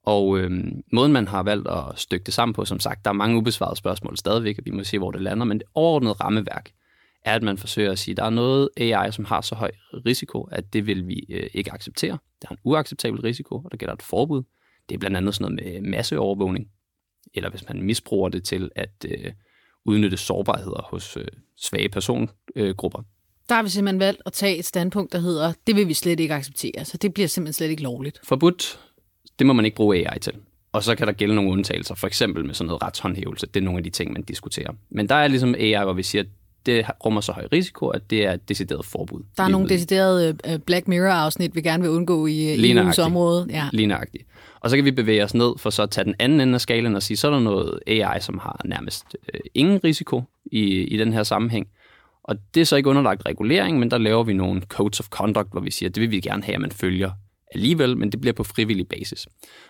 Og 0.06 0.39
øh, 0.39 0.51
måden, 0.92 1.13
man 1.13 1.27
har 1.27 1.44
valgt 1.44 1.68
at 1.68 1.83
stykke 1.95 2.24
det 2.24 2.33
sammen 2.33 2.54
på, 2.54 2.66
som 2.66 2.80
sagt, 2.80 3.06
der 3.06 3.12
er 3.12 3.16
mange 3.16 3.38
ubesvarede 3.38 3.75
spørgsmål 3.75 4.18
stadigvæk, 4.18 4.57
og 4.57 4.66
vi 4.66 4.72
må 4.72 4.83
se, 4.83 4.98
hvor 4.98 5.12
det 5.12 5.22
lander, 5.22 5.45
men 5.45 5.57
det 5.57 5.68
overordnede 5.74 6.13
rammeværk 6.13 6.72
er, 7.25 7.36
at 7.36 7.44
man 7.44 7.57
forsøger 7.57 7.92
at 7.92 8.00
sige, 8.00 8.13
at 8.13 8.18
der 8.18 8.24
er 8.24 8.30
noget 8.30 8.69
AI, 8.77 9.12
som 9.12 9.25
har 9.25 9.42
så 9.42 9.56
høj 9.56 9.72
risiko, 10.06 10.44
at 10.44 10.74
det 10.74 10.88
vil 10.88 11.07
vi 11.07 11.25
øh, 11.30 11.50
ikke 11.54 11.72
acceptere. 11.72 12.18
Det 12.42 12.48
har 12.48 12.56
en 12.56 12.62
uacceptabel 12.63 13.22
risiko, 13.22 13.56
og 13.56 13.72
der 13.72 13.77
gælder 13.77 13.94
et 13.94 14.01
forbud. 14.01 14.44
Det 14.89 14.95
er 14.95 15.00
blandt 15.00 15.18
andet 15.18 15.36
sådan 15.36 15.56
noget 15.56 15.74
med 15.74 15.89
masseovervågning, 15.89 16.68
eller 17.33 17.50
hvis 17.50 17.68
man 17.68 17.81
misbruger 17.81 18.30
det 18.30 18.44
til 18.44 18.69
at 18.75 19.06
øh, 19.06 19.31
udnytte 19.86 20.18
sårbarheder 20.18 20.88
hos 20.89 21.18
øh, 21.18 21.27
svage 21.57 21.89
persongrupper. 21.89 23.04
Der 23.50 23.56
har 23.56 23.63
vi 23.63 23.69
simpelthen 23.69 24.00
valgt 24.00 24.22
at 24.25 24.33
tage 24.33 24.57
et 24.57 24.66
standpunkt, 24.66 25.13
der 25.13 25.19
hedder, 25.19 25.54
det 25.68 25.75
vil 25.75 25.88
vi 25.88 25.94
slet 25.94 26.19
ikke 26.19 26.33
acceptere, 26.33 26.86
så 26.86 26.98
det 26.98 27.13
bliver 27.13 27.27
simpelthen 27.27 27.54
slet 27.54 27.69
ikke 27.69 27.83
lovligt. 27.83 28.19
Forbudt, 28.24 28.80
det 29.39 29.48
må 29.48 29.54
man 29.54 29.66
ikke 29.66 29.75
bruge 29.75 30.10
AI 30.10 30.19
til. 30.19 30.33
Og 30.72 30.83
så 30.83 30.95
kan 30.95 31.07
der 31.07 31.13
gælde 31.13 31.36
nogle 31.36 31.51
undtagelser, 31.51 31.95
for 31.95 32.07
eksempel 32.07 32.45
med 32.45 32.54
sådan 32.54 32.68
noget 32.68 32.83
retshåndhævelse. 32.83 33.48
Det 33.48 33.60
er 33.60 33.63
nogle 33.63 33.77
af 33.77 33.83
de 33.83 33.89
ting, 33.89 34.13
man 34.13 34.24
diskuterer. 34.24 34.74
Men 34.89 35.10
der 35.10 35.16
er 35.16 35.27
ligesom 35.27 35.56
AI, 35.56 35.83
hvor 35.83 35.94
vi 35.94 36.04
siger, 36.04 36.22
at 36.24 36.27
det 36.65 36.85
rummer 37.06 37.21
så 37.21 37.31
høj 37.31 37.47
risiko, 37.51 37.88
at 37.88 38.09
det 38.09 38.25
er 38.25 38.33
et 38.33 38.50
decideret 38.50 38.85
forbud. 38.85 39.23
Der 39.38 39.44
er 39.44 39.47
nogle 39.47 39.69
deciderede 39.69 40.38
øh, 40.50 40.59
Black 40.59 40.88
Mirror-afsnit, 40.88 41.56
vi 41.56 41.62
gerne 41.62 41.83
vil 41.83 41.91
undgå 41.91 42.25
i 42.25 42.56
EU's 42.56 43.01
område. 43.01 43.47
Ja. 43.50 43.69
Lige 43.73 43.88
nøjagtigt. 43.88 44.23
Og 44.59 44.69
så 44.69 44.75
kan 44.75 44.85
vi 44.85 44.91
bevæge 44.91 45.23
os 45.23 45.33
ned 45.33 45.53
for 45.57 45.69
så 45.69 45.83
at 45.83 45.89
tage 45.89 46.06
den 46.06 46.15
anden 46.19 46.41
ende 46.41 46.53
af 46.53 46.62
skalen 46.62 46.95
og 46.95 47.03
sige, 47.03 47.17
så 47.17 47.27
er 47.27 47.31
der 47.31 47.39
noget 47.39 47.79
AI, 47.88 48.19
som 48.19 48.39
har 48.39 48.62
nærmest 48.65 49.06
øh, 49.33 49.39
ingen 49.53 49.79
risiko 49.83 50.23
i, 50.45 50.62
i 50.63 50.97
den 50.97 51.13
her 51.13 51.23
sammenhæng. 51.23 51.67
Og 52.23 52.35
det 52.53 52.62
er 52.62 52.65
så 52.65 52.75
ikke 52.75 52.89
underlagt 52.89 53.25
regulering, 53.25 53.79
men 53.79 53.91
der 53.91 53.97
laver 53.97 54.23
vi 54.23 54.33
nogle 54.33 54.62
codes 54.62 55.00
of 55.00 55.07
conduct, 55.09 55.51
hvor 55.51 55.62
vi 55.62 55.71
siger, 55.71 55.89
at 55.89 55.95
det 55.95 56.01
vil 56.01 56.12
vi 56.12 56.19
gerne 56.19 56.44
have, 56.44 56.56
at 56.56 56.62
man 56.62 56.71
følger 56.71 57.12
alligevel, 57.51 57.97
men 57.97 58.12
det 58.12 58.21
bliver 58.21 58.33
på 58.33 58.44
frivillig 58.44 58.88
basis. 58.88 59.27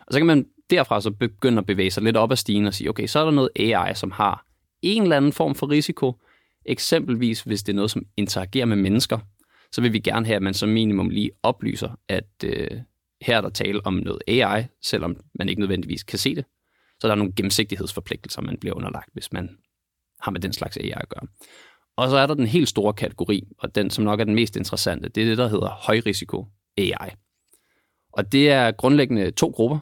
Og 0.08 0.14
så 0.14 0.20
kan 0.20 0.26
man 0.26 0.46
derfra 0.70 1.02
så 1.02 1.12
begynde 1.12 1.58
at 1.58 1.66
bevæge 1.66 1.92
sig 1.92 2.04
lidt 2.04 2.18
op 2.18 2.32
ad 2.32 2.38
stigen 2.38 2.66
og 2.66 2.74
sige, 2.74 2.90
okay, 2.90 3.08
så 3.08 3.20
er 3.20 3.24
der 3.24 3.32
noget 3.32 3.50
AI, 3.56 3.96
som 3.96 4.12
har 4.12 4.46
en 4.82 5.04
eller 5.04 5.18
anden 5.18 5.34
form 5.34 5.56
for 5.56 5.70
risiko, 5.70 6.14
Eksempelvis, 6.66 7.42
hvis 7.42 7.64
det 7.64 7.74
er 7.74 7.76
noget, 7.76 7.92
som 7.92 8.06
interagerer 8.18 8.66
med 8.66 8.78
mennesker, 8.78 9.20
så 9.72 9.82
vil 9.82 9.94
vi 9.94 10.00
gerne 10.00 10.26
have, 10.26 10.36
at 10.36 10.42
man 10.42 10.54
som 10.54 10.70
minimum 10.70 11.10
lige 11.10 11.32
oplyser, 11.44 12.00
at 12.08 12.30
øh, 12.44 12.68
her 13.22 13.38
er 13.38 13.42
der 13.42 13.50
tale 13.50 13.86
om 13.86 13.94
noget 13.94 14.22
AI, 14.28 14.64
selvom 14.82 15.18
man 15.40 15.50
ikke 15.50 15.60
nødvendigvis 15.60 16.04
kan 16.04 16.20
se 16.20 16.36
det. 16.36 16.46
Så 17.00 17.08
der 17.08 17.14
er 17.14 17.18
nogle 17.18 17.34
gennemsigtighedsforpligtelser, 17.36 18.42
man 18.42 18.58
bliver 18.58 18.76
underlagt, 18.76 19.10
hvis 19.14 19.34
man 19.34 19.58
har 20.20 20.32
med 20.32 20.40
den 20.40 20.54
slags 20.54 20.78
AI 20.78 20.94
at 20.96 21.10
gøre. 21.10 21.28
Og 21.98 22.10
så 22.10 22.18
er 22.18 22.28
der 22.28 22.34
den 22.34 22.46
helt 22.46 22.70
store 22.70 22.94
kategori, 22.94 23.48
og 23.58 23.76
den, 23.76 23.90
som 23.90 24.04
nok 24.04 24.20
er 24.20 24.24
den 24.24 24.36
mest 24.36 24.56
interessante, 24.56 25.10
det 25.10 25.24
er 25.24 25.28
det, 25.28 25.38
der 25.38 25.48
hedder 25.48 25.70
højrisiko 25.70 26.48
AI. 26.78 27.10
Og 28.14 28.32
det 28.32 28.50
er 28.50 28.72
grundlæggende 28.72 29.32
to 29.32 29.48
grupper. 29.48 29.80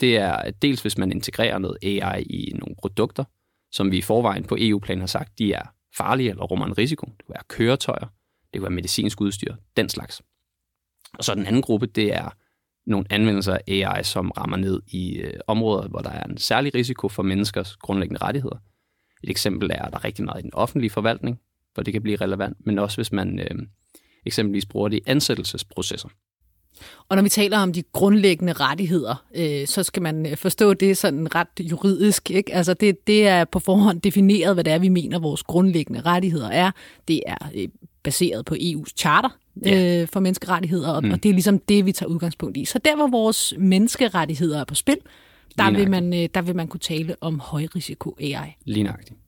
Det 0.00 0.16
er 0.16 0.50
dels, 0.50 0.82
hvis 0.82 0.98
man 0.98 1.12
integrerer 1.12 1.58
noget 1.58 1.78
AI 1.82 2.22
i 2.22 2.52
nogle 2.52 2.76
produkter, 2.78 3.24
som 3.72 3.90
vi 3.90 3.98
i 3.98 4.02
forvejen 4.02 4.44
på 4.44 4.56
EU-plan 4.60 5.00
har 5.00 5.06
sagt, 5.06 5.38
de 5.38 5.52
er 5.52 5.62
farlige 5.96 6.30
eller 6.30 6.42
rummer 6.42 6.66
en 6.66 6.78
risiko. 6.78 7.06
Det 7.06 7.26
kan 7.26 7.34
være 7.34 7.42
køretøjer, 7.48 8.06
det 8.42 8.52
kan 8.52 8.62
være 8.62 8.70
medicinsk 8.70 9.20
udstyr, 9.20 9.54
den 9.76 9.88
slags. 9.88 10.22
Og 11.18 11.24
så 11.24 11.34
den 11.34 11.46
anden 11.46 11.62
gruppe, 11.62 11.86
det 11.86 12.14
er 12.14 12.30
nogle 12.86 13.06
anvendelser 13.10 13.54
af 13.54 13.62
AI, 13.68 14.04
som 14.04 14.30
rammer 14.30 14.56
ned 14.56 14.82
i 14.86 15.16
øh, 15.16 15.40
områder, 15.46 15.88
hvor 15.88 16.00
der 16.00 16.10
er 16.10 16.24
en 16.24 16.38
særlig 16.38 16.74
risiko 16.74 17.08
for 17.08 17.22
menneskers 17.22 17.76
grundlæggende 17.76 18.22
rettigheder. 18.22 18.56
Et 19.22 19.30
eksempel 19.30 19.70
er, 19.70 19.82
at 19.82 19.92
der 19.92 19.98
er 19.98 20.04
rigtig 20.04 20.24
meget 20.24 20.40
i 20.40 20.42
den 20.42 20.54
offentlige 20.54 20.90
forvaltning, 20.90 21.40
hvor 21.74 21.82
det 21.82 21.92
kan 21.92 22.02
blive 22.02 22.16
relevant, 22.16 22.66
men 22.66 22.78
også 22.78 22.96
hvis 22.96 23.12
man 23.12 23.38
øh, 23.38 23.66
eksempelvis 24.26 24.66
bruger 24.66 24.88
det 24.88 24.96
i 24.96 25.02
ansættelsesprocesser. 25.06 26.08
Og 27.08 27.16
når 27.16 27.22
vi 27.22 27.28
taler 27.28 27.58
om 27.58 27.72
de 27.72 27.82
grundlæggende 27.92 28.52
rettigheder, 28.52 29.24
øh, 29.36 29.66
så 29.66 29.82
skal 29.82 30.02
man 30.02 30.26
øh, 30.26 30.36
forstå 30.36 30.74
det 30.74 30.96
sådan 30.96 31.34
ret 31.34 31.48
juridisk. 31.60 32.30
Ikke? 32.30 32.54
Altså 32.54 32.74
det, 32.74 33.06
det 33.06 33.26
er 33.26 33.44
på 33.44 33.58
forhånd 33.58 34.00
defineret, 34.00 34.54
hvad 34.54 34.64
det 34.64 34.72
er, 34.72 34.78
vi 34.78 34.88
mener, 34.88 35.18
vores 35.18 35.42
grundlæggende 35.42 36.00
rettigheder 36.00 36.50
er. 36.50 36.70
Det 37.08 37.22
er 37.26 37.50
øh, 37.54 37.68
baseret 38.02 38.44
på 38.44 38.54
EU's 38.54 38.92
charter 38.96 39.28
ja. 39.66 40.02
øh, 40.02 40.08
for 40.08 40.20
menneskerettigheder, 40.20 40.88
og, 40.88 41.04
mm. 41.04 41.10
og 41.10 41.22
det 41.22 41.28
er 41.28 41.32
ligesom 41.32 41.58
det, 41.58 41.86
vi 41.86 41.92
tager 41.92 42.10
udgangspunkt 42.10 42.56
i. 42.56 42.64
Så 42.64 42.78
der, 42.78 42.96
hvor 42.96 43.06
vores 43.06 43.54
menneskerettigheder 43.58 44.60
er 44.60 44.64
på 44.64 44.74
spil, 44.74 44.96
Der 45.58 45.70
vil, 45.70 45.90
man, 45.90 46.14
øh, 46.14 46.28
der 46.34 46.42
vil 46.42 46.56
man 46.56 46.68
kunne 46.68 46.80
tale 46.80 47.16
om 47.20 47.40
højrisiko 47.40 48.16
AI. 48.20 48.56
Lige 48.64 48.84
nøjagtigt. 48.84 49.18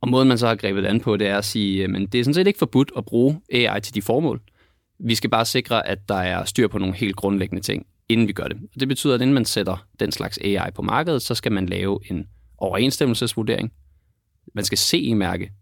Og 0.00 0.08
måden, 0.08 0.28
man 0.28 0.38
så 0.38 0.46
har 0.46 0.54
grebet 0.54 0.86
an 0.86 1.00
på, 1.00 1.16
det 1.16 1.26
er 1.26 1.38
at 1.38 1.44
sige, 1.44 1.84
at 1.84 1.90
det 2.12 2.20
er 2.20 2.24
sådan 2.24 2.34
set 2.34 2.46
ikke 2.46 2.58
forbudt 2.58 2.90
at 2.96 3.04
bruge 3.04 3.40
AI 3.52 3.80
til 3.80 3.94
de 3.94 4.02
formål. 4.02 4.40
Vi 4.98 5.14
skal 5.14 5.30
bare 5.30 5.44
sikre, 5.44 5.86
at 5.86 6.08
der 6.08 6.14
er 6.14 6.44
styr 6.44 6.68
på 6.68 6.78
nogle 6.78 6.94
helt 6.94 7.16
grundlæggende 7.16 7.62
ting, 7.62 7.86
inden 8.08 8.28
vi 8.28 8.32
gør 8.32 8.44
det. 8.44 8.56
Og 8.74 8.80
det 8.80 8.88
betyder, 8.88 9.14
at 9.14 9.20
inden 9.20 9.34
man 9.34 9.44
sætter 9.44 9.86
den 10.00 10.12
slags 10.12 10.38
AI 10.38 10.70
på 10.74 10.82
markedet, 10.82 11.22
så 11.22 11.34
skal 11.34 11.52
man 11.52 11.66
lave 11.66 12.00
en 12.10 12.26
overensstemmelsesvurdering. 12.58 13.72
Man 14.54 14.64
skal 14.64 14.78
CE-mærke 14.78 15.52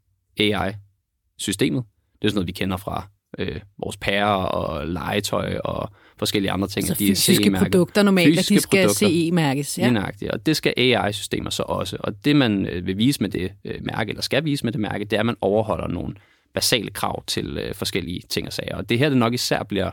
AI-systemet. 0.40 1.84
Det 2.22 2.26
er 2.26 2.28
sådan 2.28 2.36
noget, 2.36 2.46
vi 2.46 2.52
kender 2.52 2.76
fra 2.76 3.08
øh, 3.38 3.60
vores 3.78 3.96
pærer 3.96 4.26
og 4.26 4.86
legetøj 4.86 5.56
og 5.64 5.90
forskellige 6.18 6.50
andre 6.50 6.68
ting. 6.68 6.86
Så 6.86 6.92
at 6.92 6.98
de 6.98 7.04
er 7.04 7.10
fysiske 7.10 7.44
CE-mærket. 7.44 7.70
produkter 7.70 8.02
normalt, 8.02 8.38
at 8.38 8.44
Fysiske 8.44 8.82
de 8.82 8.88
skal. 8.88 9.10
CE-mærkes. 9.10 9.78
Ja. 9.78 9.90
Nøjagtigt, 9.90 10.30
og 10.30 10.46
det 10.46 10.56
skal 10.56 10.74
AI-systemer 10.76 11.50
så 11.50 11.62
også. 11.62 11.96
Og 12.00 12.24
det, 12.24 12.36
man 12.36 12.66
øh, 12.66 12.86
vil 12.86 12.98
vise 12.98 13.20
med 13.20 13.28
det 13.28 13.52
øh, 13.64 13.74
mærke, 13.84 14.08
eller 14.08 14.22
skal 14.22 14.44
vise 14.44 14.64
med 14.64 14.72
det 14.72 14.80
mærke, 14.80 15.04
det 15.04 15.12
er, 15.12 15.20
at 15.20 15.26
man 15.26 15.36
overholder 15.40 15.88
nogle 15.88 16.14
basale 16.54 16.90
krav 16.90 17.24
til 17.26 17.58
øh, 17.58 17.74
forskellige 17.74 18.20
ting 18.30 18.46
og 18.46 18.52
sager. 18.52 18.76
Og 18.76 18.88
det 18.88 18.98
her 18.98 19.08
det 19.08 19.18
nok 19.18 19.34
især 19.34 19.62
bliver, 19.62 19.90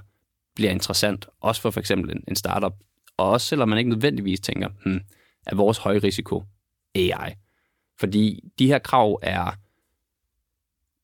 bliver 0.56 0.72
interessant, 0.72 1.28
også 1.42 1.62
for 1.62 1.72
for 1.72 1.80
eksempel 1.80 2.12
en, 2.12 2.24
en 2.28 2.36
startup, 2.36 2.74
og 3.18 3.30
også 3.30 3.48
selvom 3.48 3.70
man 3.70 3.78
ikke 3.78 3.90
nødvendigvis 3.90 4.40
tænker, 4.40 4.70
hmm, 4.86 5.00
er 5.46 5.56
vores 5.56 5.78
højrisiko 5.78 6.44
AI? 6.96 7.34
Fordi 8.00 8.40
de 8.60 8.68
her 8.68 8.80
krav 8.80 9.20
er, 9.24 9.56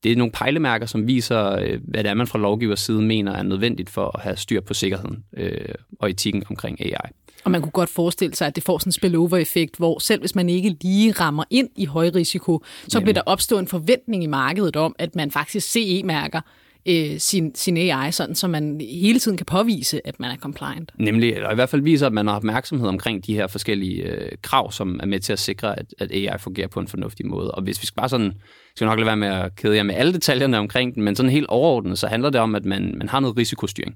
det 0.02 0.12
er 0.12 0.16
nogle 0.16 0.32
pejlemærker, 0.32 0.86
som 0.86 1.06
viser, 1.06 1.52
øh, 1.52 1.80
hvad 1.84 2.04
det 2.04 2.10
er, 2.10 2.14
man 2.14 2.26
fra 2.26 2.38
lovgivers 2.38 2.80
side 2.80 3.02
mener 3.02 3.32
er 3.32 3.42
nødvendigt 3.42 3.90
for 3.90 4.16
at 4.16 4.22
have 4.22 4.36
styr 4.36 4.60
på 4.60 4.74
sikkerheden 4.74 5.24
øh, 5.36 5.74
og 6.00 6.10
etikken 6.10 6.42
omkring 6.50 6.80
AI. 6.80 7.10
Og 7.44 7.50
man 7.50 7.62
kunne 7.62 7.72
godt 7.72 7.90
forestille 7.90 8.34
sig, 8.34 8.46
at 8.46 8.56
det 8.56 8.64
får 8.64 8.78
sådan 8.78 8.88
en 8.88 8.92
spillover-effekt, 8.92 9.76
hvor 9.76 9.98
selv 9.98 10.20
hvis 10.20 10.34
man 10.34 10.48
ikke 10.48 10.76
lige 10.82 11.12
rammer 11.12 11.44
ind 11.50 11.68
i 11.76 11.84
høj 11.84 12.10
risiko, 12.14 12.64
så 12.88 13.00
vil 13.00 13.14
der 13.14 13.22
opstå 13.26 13.58
en 13.58 13.66
forventning 13.66 14.24
i 14.24 14.26
markedet 14.26 14.76
om, 14.76 14.96
at 14.98 15.16
man 15.16 15.30
faktisk 15.30 15.70
CE-mærker 15.70 16.40
øh, 16.88 17.18
sin, 17.18 17.54
sin 17.54 17.76
AI, 17.76 18.12
sådan 18.12 18.34
så 18.34 18.48
man 18.48 18.80
hele 18.80 19.18
tiden 19.18 19.36
kan 19.36 19.46
påvise, 19.46 20.06
at 20.06 20.20
man 20.20 20.30
er 20.30 20.36
compliant. 20.36 20.92
Nemlig, 20.98 21.32
eller 21.32 21.50
i 21.50 21.54
hvert 21.54 21.68
fald 21.68 21.82
viser, 21.82 22.06
at 22.06 22.12
man 22.12 22.26
har 22.26 22.36
opmærksomhed 22.36 22.88
omkring 22.88 23.26
de 23.26 23.34
her 23.34 23.46
forskellige 23.46 24.02
øh, 24.02 24.32
krav, 24.42 24.72
som 24.72 25.00
er 25.02 25.06
med 25.06 25.20
til 25.20 25.32
at 25.32 25.38
sikre, 25.38 25.78
at, 25.78 25.94
at 25.98 26.10
AI 26.12 26.38
fungerer 26.38 26.68
på 26.68 26.80
en 26.80 26.88
fornuftig 26.88 27.26
måde. 27.26 27.50
Og 27.50 27.62
hvis 27.62 27.82
vi 27.82 27.86
skal 27.86 27.96
bare 27.96 28.08
sådan, 28.08 28.32
skal 28.76 28.84
nok 28.84 28.98
lade 28.98 29.06
være 29.06 29.16
med 29.16 29.28
at 29.28 29.56
kede 29.56 29.76
jer 29.76 29.82
med 29.82 29.94
alle 29.94 30.12
detaljerne 30.12 30.58
omkring 30.58 30.94
den, 30.94 31.02
men 31.02 31.16
sådan 31.16 31.32
helt 31.32 31.46
overordnet, 31.46 31.98
så 31.98 32.06
handler 32.06 32.30
det 32.30 32.40
om, 32.40 32.54
at 32.54 32.64
man, 32.64 32.94
man 32.98 33.08
har 33.08 33.20
noget 33.20 33.36
risikostyring. 33.36 33.94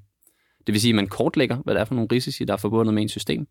Det 0.67 0.73
vil 0.73 0.81
sige, 0.81 0.93
at 0.93 0.97
man 0.97 1.07
kortlægger, 1.07 1.57
hvad 1.57 1.75
det 1.75 1.81
er 1.81 1.85
for 1.85 1.95
nogle 1.95 2.09
risici, 2.13 2.45
der 2.45 2.53
er 2.53 2.57
forbundet 2.57 2.95
med 2.95 3.03
ens 3.03 3.13
system, 3.13 3.47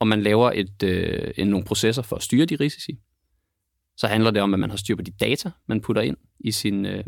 og 0.00 0.08
man 0.08 0.22
laver 0.22 0.50
et, 0.54 0.82
øh, 0.82 1.30
en, 1.36 1.46
nogle 1.46 1.64
processer 1.64 2.02
for 2.02 2.16
at 2.16 2.22
styre 2.22 2.46
de 2.46 2.56
risici. 2.56 2.98
Så 3.96 4.06
handler 4.06 4.30
det 4.30 4.42
om, 4.42 4.54
at 4.54 4.60
man 4.60 4.70
har 4.70 4.76
styr 4.76 4.96
på 4.96 5.02
de 5.02 5.10
data, 5.10 5.50
man 5.68 5.80
putter 5.80 6.02
ind 6.02 6.16
i 6.40 6.50
sin, 6.50 6.86
øh, 6.86 7.04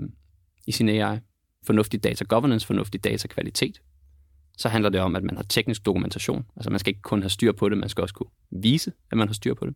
i 0.67 0.73
sin 0.73 0.89
AI. 0.89 1.19
Fornuftig 1.67 2.05
data 2.05 2.25
governance, 2.29 2.67
fornuftig 2.67 3.05
data 3.05 3.29
kvalitet. 3.29 3.81
Så 4.59 4.69
handler 4.69 4.91
det 4.91 5.01
om, 5.01 5.17
at 5.17 5.23
man 5.23 5.37
har 5.37 5.43
teknisk 5.43 5.87
dokumentation. 5.87 6.45
Altså 6.57 6.71
man 6.71 6.79
skal 6.79 6.91
ikke 6.91 7.03
kun 7.03 7.23
have 7.23 7.31
styr 7.31 7.53
på 7.53 7.69
det, 7.69 7.79
man 7.79 7.89
skal 7.89 8.03
også 8.03 8.15
kunne 8.15 8.31
vise, 8.51 8.93
at 9.11 9.19
man 9.19 9.29
har 9.29 9.35
styr 9.35 9.55
på 9.55 9.67
det. 9.67 9.75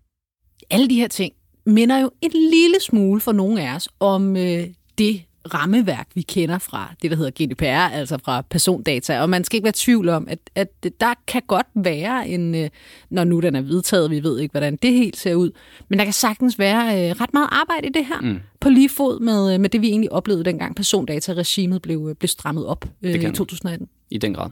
Alle 0.71 0.89
de 0.89 0.95
her 0.95 1.09
ting 1.09 1.35
minder 1.67 1.99
jo 1.99 2.11
en 2.23 2.31
lille 2.33 2.81
smule 2.81 3.21
for 3.21 3.33
nogle 3.33 3.63
af 3.63 3.75
os 3.75 3.89
om 4.01 4.37
øh, 4.37 4.67
det 4.99 5.23
rammeværk, 5.55 6.09
vi 6.15 6.23
kender 6.23 6.59
fra 6.59 6.95
det, 7.03 7.11
der 7.11 7.17
hedder 7.17 7.31
GDPR, 7.31 7.95
altså 7.95 8.19
fra 8.25 8.43
persondata. 8.43 9.21
Og 9.21 9.31
man 9.31 9.45
skal 9.45 9.57
ikke 9.57 9.65
være 9.65 9.71
i 9.71 9.73
tvivl 9.73 10.09
om, 10.09 10.27
at, 10.31 10.39
at 10.55 10.87
der 11.01 11.15
kan 11.27 11.43
godt 11.47 11.67
være 11.75 12.29
en, 12.29 12.55
øh, 12.55 12.69
når 13.11 13.25
nu 13.25 13.41
den 13.41 13.57
er 13.57 13.61
vedtaget, 13.61 14.11
vi 14.11 14.23
ved 14.23 14.41
ikke, 14.41 14.53
hvordan 14.53 14.77
det 14.77 14.93
helt 14.93 15.17
ser 15.17 15.35
ud, 15.35 15.51
men 15.89 15.99
der 15.99 16.05
kan 16.05 16.13
sagtens 16.13 16.59
være 16.59 17.11
øh, 17.11 17.17
ret 17.21 17.33
meget 17.33 17.49
arbejde 17.53 17.87
i 17.87 17.93
det 17.93 18.07
her, 18.07 18.21
mm. 18.21 18.39
på 18.61 18.69
lige 18.69 18.89
fod 18.89 19.21
med, 19.21 19.55
øh, 19.55 19.61
med 19.61 19.69
det, 19.69 19.83
vi 19.83 19.89
egentlig 19.89 20.13
oplevede 20.13 20.45
dengang 20.45 20.77
persondata-regimet 20.77 21.83
blev, 21.83 22.15
blev 22.15 22.29
strammet 22.29 22.67
op 22.67 22.85
øh, 23.03 23.15
i 23.15 23.19
man. 23.19 23.35
2018. 23.35 23.89
I 24.11 24.19
den 24.19 24.35
grad. 24.35 24.51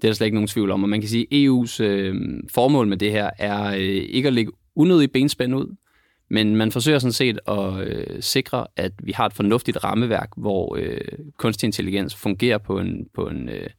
Det 0.00 0.08
er 0.08 0.08
der 0.08 0.14
slet 0.14 0.26
ikke 0.26 0.34
nogen 0.34 0.48
tvivl 0.48 0.70
om. 0.70 0.82
Og 0.82 0.88
man 0.88 1.00
kan 1.00 1.08
sige, 1.08 1.26
at 1.30 1.48
EU's 1.48 1.82
øh, 1.82 2.14
formål 2.48 2.86
med 2.86 2.96
det 2.96 3.12
her 3.12 3.30
er 3.38 3.74
øh, 3.74 3.78
ikke 3.80 4.26
at 4.26 4.32
lægge 4.32 4.52
unødige 4.76 5.08
benspænd 5.08 5.54
ud, 5.54 5.76
men 6.30 6.56
man 6.56 6.72
forsøger 6.72 6.98
sådan 6.98 7.12
set 7.12 7.38
at 7.48 7.80
øh, 7.80 8.22
sikre, 8.22 8.66
at 8.76 8.92
vi 9.02 9.12
har 9.12 9.26
et 9.26 9.32
fornuftigt 9.32 9.84
rammeværk, 9.84 10.30
hvor 10.36 10.76
øh, 10.76 11.00
kunstig 11.36 11.66
intelligens 11.66 12.16
fungerer 12.16 12.58
på 12.58 12.78
en, 12.78 13.06
på 13.14 13.28
en 13.28 13.48
øh, 13.48 13.70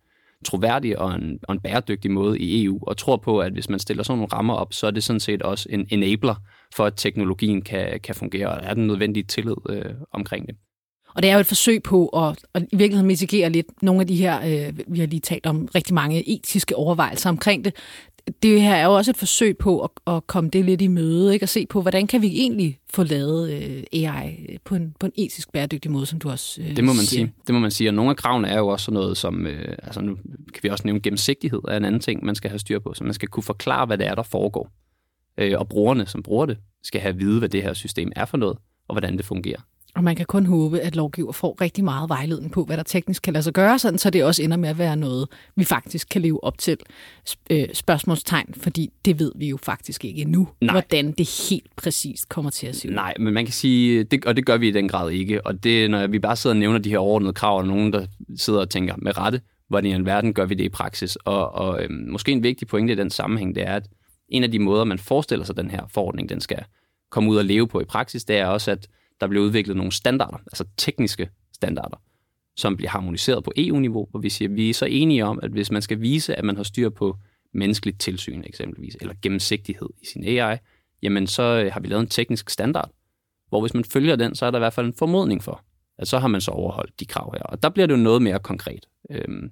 troværdig 0.45 0.99
og 0.99 1.15
en, 1.15 1.39
og 1.43 1.53
en 1.53 1.59
bæredygtig 1.59 2.11
måde 2.11 2.39
i 2.39 2.65
EU, 2.65 2.79
og 2.81 2.97
tror 2.97 3.17
på, 3.17 3.39
at 3.39 3.51
hvis 3.53 3.69
man 3.69 3.79
stiller 3.79 4.03
sådan 4.03 4.17
nogle 4.17 4.33
rammer 4.33 4.53
op, 4.53 4.73
så 4.73 4.87
er 4.87 4.91
det 4.91 5.03
sådan 5.03 5.19
set 5.19 5.41
også 5.41 5.67
en 5.69 5.87
enabler 5.89 6.35
for, 6.75 6.85
at 6.85 6.93
teknologien 6.97 7.61
kan, 7.61 7.99
kan 7.99 8.15
fungere, 8.15 8.47
og 8.47 8.59
er 8.63 8.73
den 8.73 8.87
nødvendige 8.87 9.23
tillid 9.23 9.55
øh, 9.69 9.93
omkring 10.11 10.47
det. 10.47 10.55
Og 11.13 11.23
det 11.23 11.29
er 11.29 11.33
jo 11.33 11.39
et 11.39 11.47
forsøg 11.47 11.83
på 11.83 12.07
at, 12.07 12.37
at 12.53 12.63
i 12.71 12.75
virkeligheden 12.75 13.07
mitigere 13.07 13.49
lidt 13.49 13.83
nogle 13.83 14.01
af 14.01 14.07
de 14.07 14.15
her, 14.15 14.67
øh, 14.67 14.73
vi 14.87 14.99
har 14.99 15.07
lige 15.07 15.19
talt 15.19 15.45
om 15.45 15.67
rigtig 15.75 15.93
mange 15.93 16.29
etiske 16.29 16.75
overvejelser 16.75 17.29
omkring 17.29 17.65
det. 17.65 17.75
Det 18.43 18.61
her 18.61 18.75
er 18.75 18.85
jo 18.85 18.95
også 18.95 19.11
et 19.11 19.17
forsøg 19.17 19.57
på 19.57 19.79
at, 19.79 19.89
at 20.15 20.27
komme 20.27 20.49
det 20.49 20.65
lidt 20.65 20.81
i 20.81 20.87
møde, 20.87 21.33
ikke? 21.33 21.43
og 21.45 21.49
se 21.49 21.65
på, 21.65 21.81
hvordan 21.81 22.07
kan 22.07 22.21
vi 22.21 22.27
egentlig 22.27 22.79
få 22.93 23.03
lavet 23.03 23.51
øh, 23.51 23.83
AI 23.93 24.57
på 24.65 24.75
en, 24.75 24.95
på 24.99 25.05
en 25.05 25.11
etisk 25.15 25.51
bæredygtig 25.51 25.91
måde, 25.91 26.05
som 26.05 26.19
du 26.19 26.29
også 26.29 26.61
øh, 26.61 26.75
Det 26.75 26.83
må 26.83 26.93
man 26.93 27.05
siger. 27.05 27.25
sige. 27.25 27.33
Det 27.47 27.55
må 27.55 27.59
man 27.59 27.71
sige. 27.71 27.89
Og 27.89 27.93
nogle 27.93 28.11
af 28.11 28.17
kravene 28.17 28.47
er 28.47 28.57
jo 28.57 28.67
også 28.67 28.83
sådan 28.85 28.93
noget 28.93 29.17
som, 29.17 29.47
øh, 29.47 29.75
altså 29.83 30.01
nu 30.01 30.15
kan 30.53 30.63
vi 30.63 30.69
også 30.69 30.81
nævne 30.85 31.01
gennemsigtighed 31.01 31.59
er 31.67 31.77
en 31.77 31.85
anden 31.85 32.01
ting, 32.01 32.25
man 32.25 32.35
skal 32.35 32.49
have 32.49 32.59
styr 32.59 32.79
på. 32.79 32.93
Så 32.93 33.03
man 33.03 33.13
skal 33.13 33.27
kunne 33.29 33.43
forklare, 33.43 33.85
hvad 33.85 33.97
det 33.97 34.07
er, 34.07 34.15
der 34.15 34.23
foregår. 34.23 34.69
Øh, 35.37 35.59
og 35.59 35.69
brugerne, 35.69 36.05
som 36.05 36.23
bruger 36.23 36.45
det, 36.45 36.57
skal 36.83 37.01
have 37.01 37.09
at 37.09 37.19
vide, 37.19 37.39
hvad 37.39 37.49
det 37.49 37.63
her 37.63 37.73
system 37.73 38.11
er 38.15 38.25
for 38.25 38.37
noget, 38.37 38.57
og 38.87 38.93
hvordan 38.93 39.17
det 39.17 39.25
fungerer. 39.25 39.61
Og 39.95 40.03
man 40.03 40.15
kan 40.15 40.25
kun 40.25 40.45
håbe, 40.45 40.79
at 40.79 40.95
lovgiver 40.95 41.31
får 41.31 41.61
rigtig 41.61 41.83
meget 41.83 42.09
vejledning 42.09 42.51
på, 42.51 42.63
hvad 42.63 42.77
der 42.77 42.83
teknisk 42.83 43.23
kan 43.23 43.33
lade 43.33 43.43
sig 43.43 43.53
gøre, 43.53 43.79
sådan, 43.79 43.97
så 43.97 44.09
det 44.09 44.23
også 44.23 44.43
ender 44.43 44.57
med 44.57 44.69
at 44.69 44.77
være 44.77 44.95
noget, 44.95 45.29
vi 45.55 45.63
faktisk 45.63 46.09
kan 46.09 46.21
leve 46.21 46.43
op 46.43 46.57
til. 46.57 46.77
Øh, 47.49 47.67
spørgsmålstegn, 47.73 48.53
fordi 48.57 48.89
det 49.05 49.19
ved 49.19 49.31
vi 49.35 49.49
jo 49.49 49.57
faktisk 49.57 50.05
ikke 50.05 50.21
endnu, 50.21 50.47
Nej. 50.61 50.73
hvordan 50.73 51.11
det 51.11 51.47
helt 51.49 51.75
præcist 51.75 52.29
kommer 52.29 52.51
til 52.51 52.67
at 52.67 52.75
se 52.75 52.89
ud. 52.89 52.93
Nej, 52.93 53.13
men 53.19 53.33
man 53.33 53.45
kan 53.45 53.53
sige, 53.53 54.03
det, 54.03 54.25
og 54.25 54.35
det 54.35 54.45
gør 54.45 54.57
vi 54.57 54.67
i 54.67 54.71
den 54.71 54.87
grad 54.87 55.11
ikke. 55.11 55.47
Og 55.47 55.63
det, 55.63 55.91
når 55.91 56.07
vi 56.07 56.19
bare 56.19 56.35
sidder 56.35 56.53
og 56.53 56.59
nævner 56.59 56.79
de 56.79 56.89
her 56.89 56.97
overordnede 56.97 57.33
krav, 57.33 57.57
og 57.57 57.67
nogen, 57.67 57.93
der 57.93 58.05
sidder 58.35 58.59
og 58.59 58.69
tænker 58.69 58.95
med 58.97 59.17
rette, 59.17 59.41
hvordan 59.69 59.91
i 59.91 59.93
alverden 59.93 60.33
gør 60.33 60.45
vi 60.45 60.55
det 60.55 60.63
i 60.63 60.69
praksis. 60.69 61.15
Og, 61.15 61.51
og 61.51 61.83
øhm, 61.83 62.05
måske 62.09 62.31
en 62.31 62.43
vigtig 62.43 62.67
pointe 62.67 62.93
i 62.93 62.95
den 62.95 63.09
sammenhæng, 63.09 63.55
det 63.55 63.67
er, 63.67 63.75
at 63.75 63.87
en 64.29 64.43
af 64.43 64.51
de 64.51 64.59
måder, 64.59 64.83
man 64.83 64.99
forestiller 64.99 65.45
sig, 65.45 65.57
den 65.57 65.71
her 65.71 65.81
forordning 65.93 66.29
den 66.29 66.41
skal 66.41 66.63
komme 67.11 67.29
ud 67.29 67.37
og 67.37 67.45
leve 67.45 67.67
på 67.67 67.81
i 67.81 67.85
praksis, 67.85 68.23
det 68.23 68.37
er 68.37 68.45
også, 68.45 68.71
at 68.71 68.87
der 69.21 69.27
bliver 69.27 69.45
udviklet 69.45 69.77
nogle 69.77 69.91
standarder, 69.91 70.37
altså 70.37 70.65
tekniske 70.77 71.29
standarder, 71.53 71.97
som 72.55 72.77
bliver 72.77 72.89
harmoniseret 72.89 73.43
på 73.43 73.51
EU-niveau, 73.57 74.07
hvor 74.11 74.19
vi 74.19 74.29
siger, 74.29 74.49
at 74.49 74.55
vi 74.55 74.69
er 74.69 74.73
så 74.73 74.85
enige 74.85 75.25
om, 75.25 75.39
at 75.43 75.51
hvis 75.51 75.71
man 75.71 75.81
skal 75.81 76.01
vise, 76.01 76.35
at 76.35 76.43
man 76.43 76.55
har 76.55 76.63
styr 76.63 76.89
på 76.89 77.17
menneskeligt 77.53 77.99
tilsyn 77.99 78.43
eksempelvis, 78.45 78.97
eller 79.01 79.13
gennemsigtighed 79.21 79.89
i 80.01 80.05
sin 80.05 80.23
AI, 80.23 80.57
jamen 81.01 81.27
så 81.27 81.43
øh, 81.43 81.73
har 81.73 81.79
vi 81.79 81.87
lavet 81.87 82.01
en 82.01 82.07
teknisk 82.07 82.49
standard, 82.49 82.89
hvor 83.49 83.61
hvis 83.61 83.73
man 83.73 83.83
følger 83.83 84.15
den, 84.15 84.35
så 84.35 84.45
er 84.45 84.51
der 84.51 84.57
i 84.57 84.59
hvert 84.59 84.73
fald 84.73 84.85
en 84.85 84.93
formodning 84.93 85.43
for, 85.43 85.63
at 85.97 86.07
så 86.07 86.19
har 86.19 86.27
man 86.27 86.41
så 86.41 86.51
overholdt 86.51 86.99
de 86.99 87.05
krav 87.05 87.33
her. 87.33 87.43
Og 87.43 87.63
der 87.63 87.69
bliver 87.69 87.87
det 87.87 87.93
jo 87.93 87.99
noget 87.99 88.21
mere 88.21 88.39
konkret, 88.39 88.85
øhm, 89.09 89.51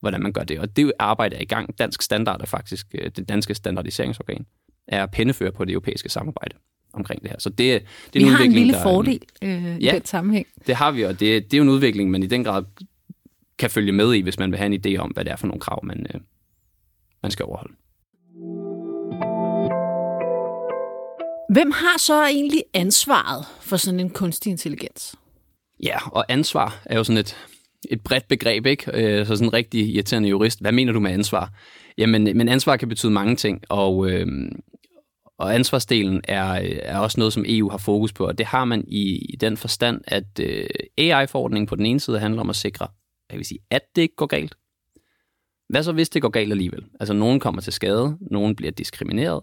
hvordan 0.00 0.22
man 0.22 0.32
gør 0.32 0.44
det. 0.44 0.58
Og 0.58 0.76
det 0.76 0.92
arbejde 0.98 1.36
er 1.36 1.40
i 1.40 1.44
gang. 1.44 1.78
Dansk 1.78 2.02
Standard 2.02 2.40
er 2.40 2.46
faktisk, 2.46 2.86
øh, 2.94 3.10
det 3.16 3.28
danske 3.28 3.54
standardiseringsorgan, 3.54 4.46
er 4.88 5.06
pennefører 5.06 5.50
på 5.50 5.64
det 5.64 5.72
europæiske 5.72 6.08
samarbejde 6.08 6.56
omkring 6.96 7.22
det 7.22 7.30
her. 7.30 7.36
Så 7.38 7.48
det, 7.50 7.58
det 7.58 7.74
er 7.76 7.80
Vi 8.12 8.22
en 8.22 8.28
har 8.28 8.44
en 8.44 8.52
lille 8.52 8.72
der, 8.72 8.82
fordel 8.82 9.20
øh, 9.42 9.76
i 9.76 9.84
Ja. 9.84 9.90
den 9.94 10.04
sammenhæng. 10.04 10.46
Det 10.66 10.74
har 10.74 10.90
vi, 10.90 11.02
og 11.02 11.20
det, 11.20 11.44
det 11.44 11.54
er 11.54 11.58
jo 11.58 11.62
en 11.62 11.68
udvikling, 11.68 12.10
man 12.10 12.22
i 12.22 12.26
den 12.26 12.44
grad 12.44 12.64
kan 13.58 13.70
følge 13.70 13.92
med 13.92 14.14
i, 14.14 14.20
hvis 14.20 14.38
man 14.38 14.50
vil 14.50 14.58
have 14.58 14.74
en 14.74 14.80
idé 14.86 14.98
om, 14.98 15.10
hvad 15.10 15.24
det 15.24 15.32
er 15.32 15.36
for 15.36 15.46
nogle 15.46 15.60
krav, 15.60 15.84
man, 15.84 16.06
øh, 16.14 16.20
man 17.22 17.30
skal 17.32 17.44
overholde. 17.44 17.74
Hvem 21.52 21.70
har 21.70 21.98
så 21.98 22.24
egentlig 22.26 22.62
ansvaret 22.74 23.44
for 23.60 23.76
sådan 23.76 24.00
en 24.00 24.10
kunstig 24.10 24.50
intelligens? 24.50 25.14
Ja, 25.82 26.08
og 26.08 26.24
ansvar 26.28 26.82
er 26.86 26.96
jo 26.96 27.04
sådan 27.04 27.18
et, 27.18 27.36
et 27.90 28.00
bredt 28.00 28.28
begreb, 28.28 28.66
ikke? 28.66 28.90
Øh, 28.94 29.26
Så 29.26 29.36
sådan 29.36 29.48
en 29.48 29.52
rigtig 29.52 29.94
irriterende 29.94 30.28
jurist. 30.28 30.60
Hvad 30.60 30.72
mener 30.72 30.92
du 30.92 31.00
med 31.00 31.10
ansvar? 31.10 31.52
Jamen, 31.98 32.24
men 32.36 32.48
ansvar 32.48 32.76
kan 32.76 32.88
betyde 32.88 33.12
mange 33.12 33.36
ting, 33.36 33.60
og, 33.68 34.10
øh, 34.10 34.26
og 35.38 35.54
ansvarsdelen 35.54 36.20
er, 36.24 36.52
øh, 36.52 36.78
er 36.82 36.98
også 36.98 37.20
noget, 37.20 37.32
som 37.32 37.44
EU 37.48 37.68
har 37.68 37.78
fokus 37.78 38.12
på, 38.12 38.26
og 38.26 38.38
det 38.38 38.46
har 38.46 38.64
man 38.64 38.84
i, 38.88 39.18
i 39.18 39.36
den 39.36 39.56
forstand, 39.56 40.00
at 40.06 40.40
øh, 40.40 40.66
AI-forordningen 40.98 41.66
på 41.66 41.76
den 41.76 41.86
ene 41.86 42.00
side 42.00 42.18
handler 42.18 42.40
om 42.40 42.50
at 42.50 42.56
sikre, 42.56 42.88
jeg 43.30 43.38
vil 43.38 43.46
sige, 43.46 43.60
at 43.70 43.82
det 43.96 44.02
ikke 44.02 44.16
går 44.16 44.26
galt. 44.26 44.54
Hvad 45.68 45.82
så, 45.82 45.92
hvis 45.92 46.08
det 46.08 46.22
går 46.22 46.28
galt 46.28 46.52
alligevel? 46.52 46.84
Altså, 47.00 47.14
nogen 47.14 47.40
kommer 47.40 47.60
til 47.60 47.72
skade, 47.72 48.18
nogen 48.20 48.56
bliver 48.56 48.72
diskrimineret, 48.72 49.40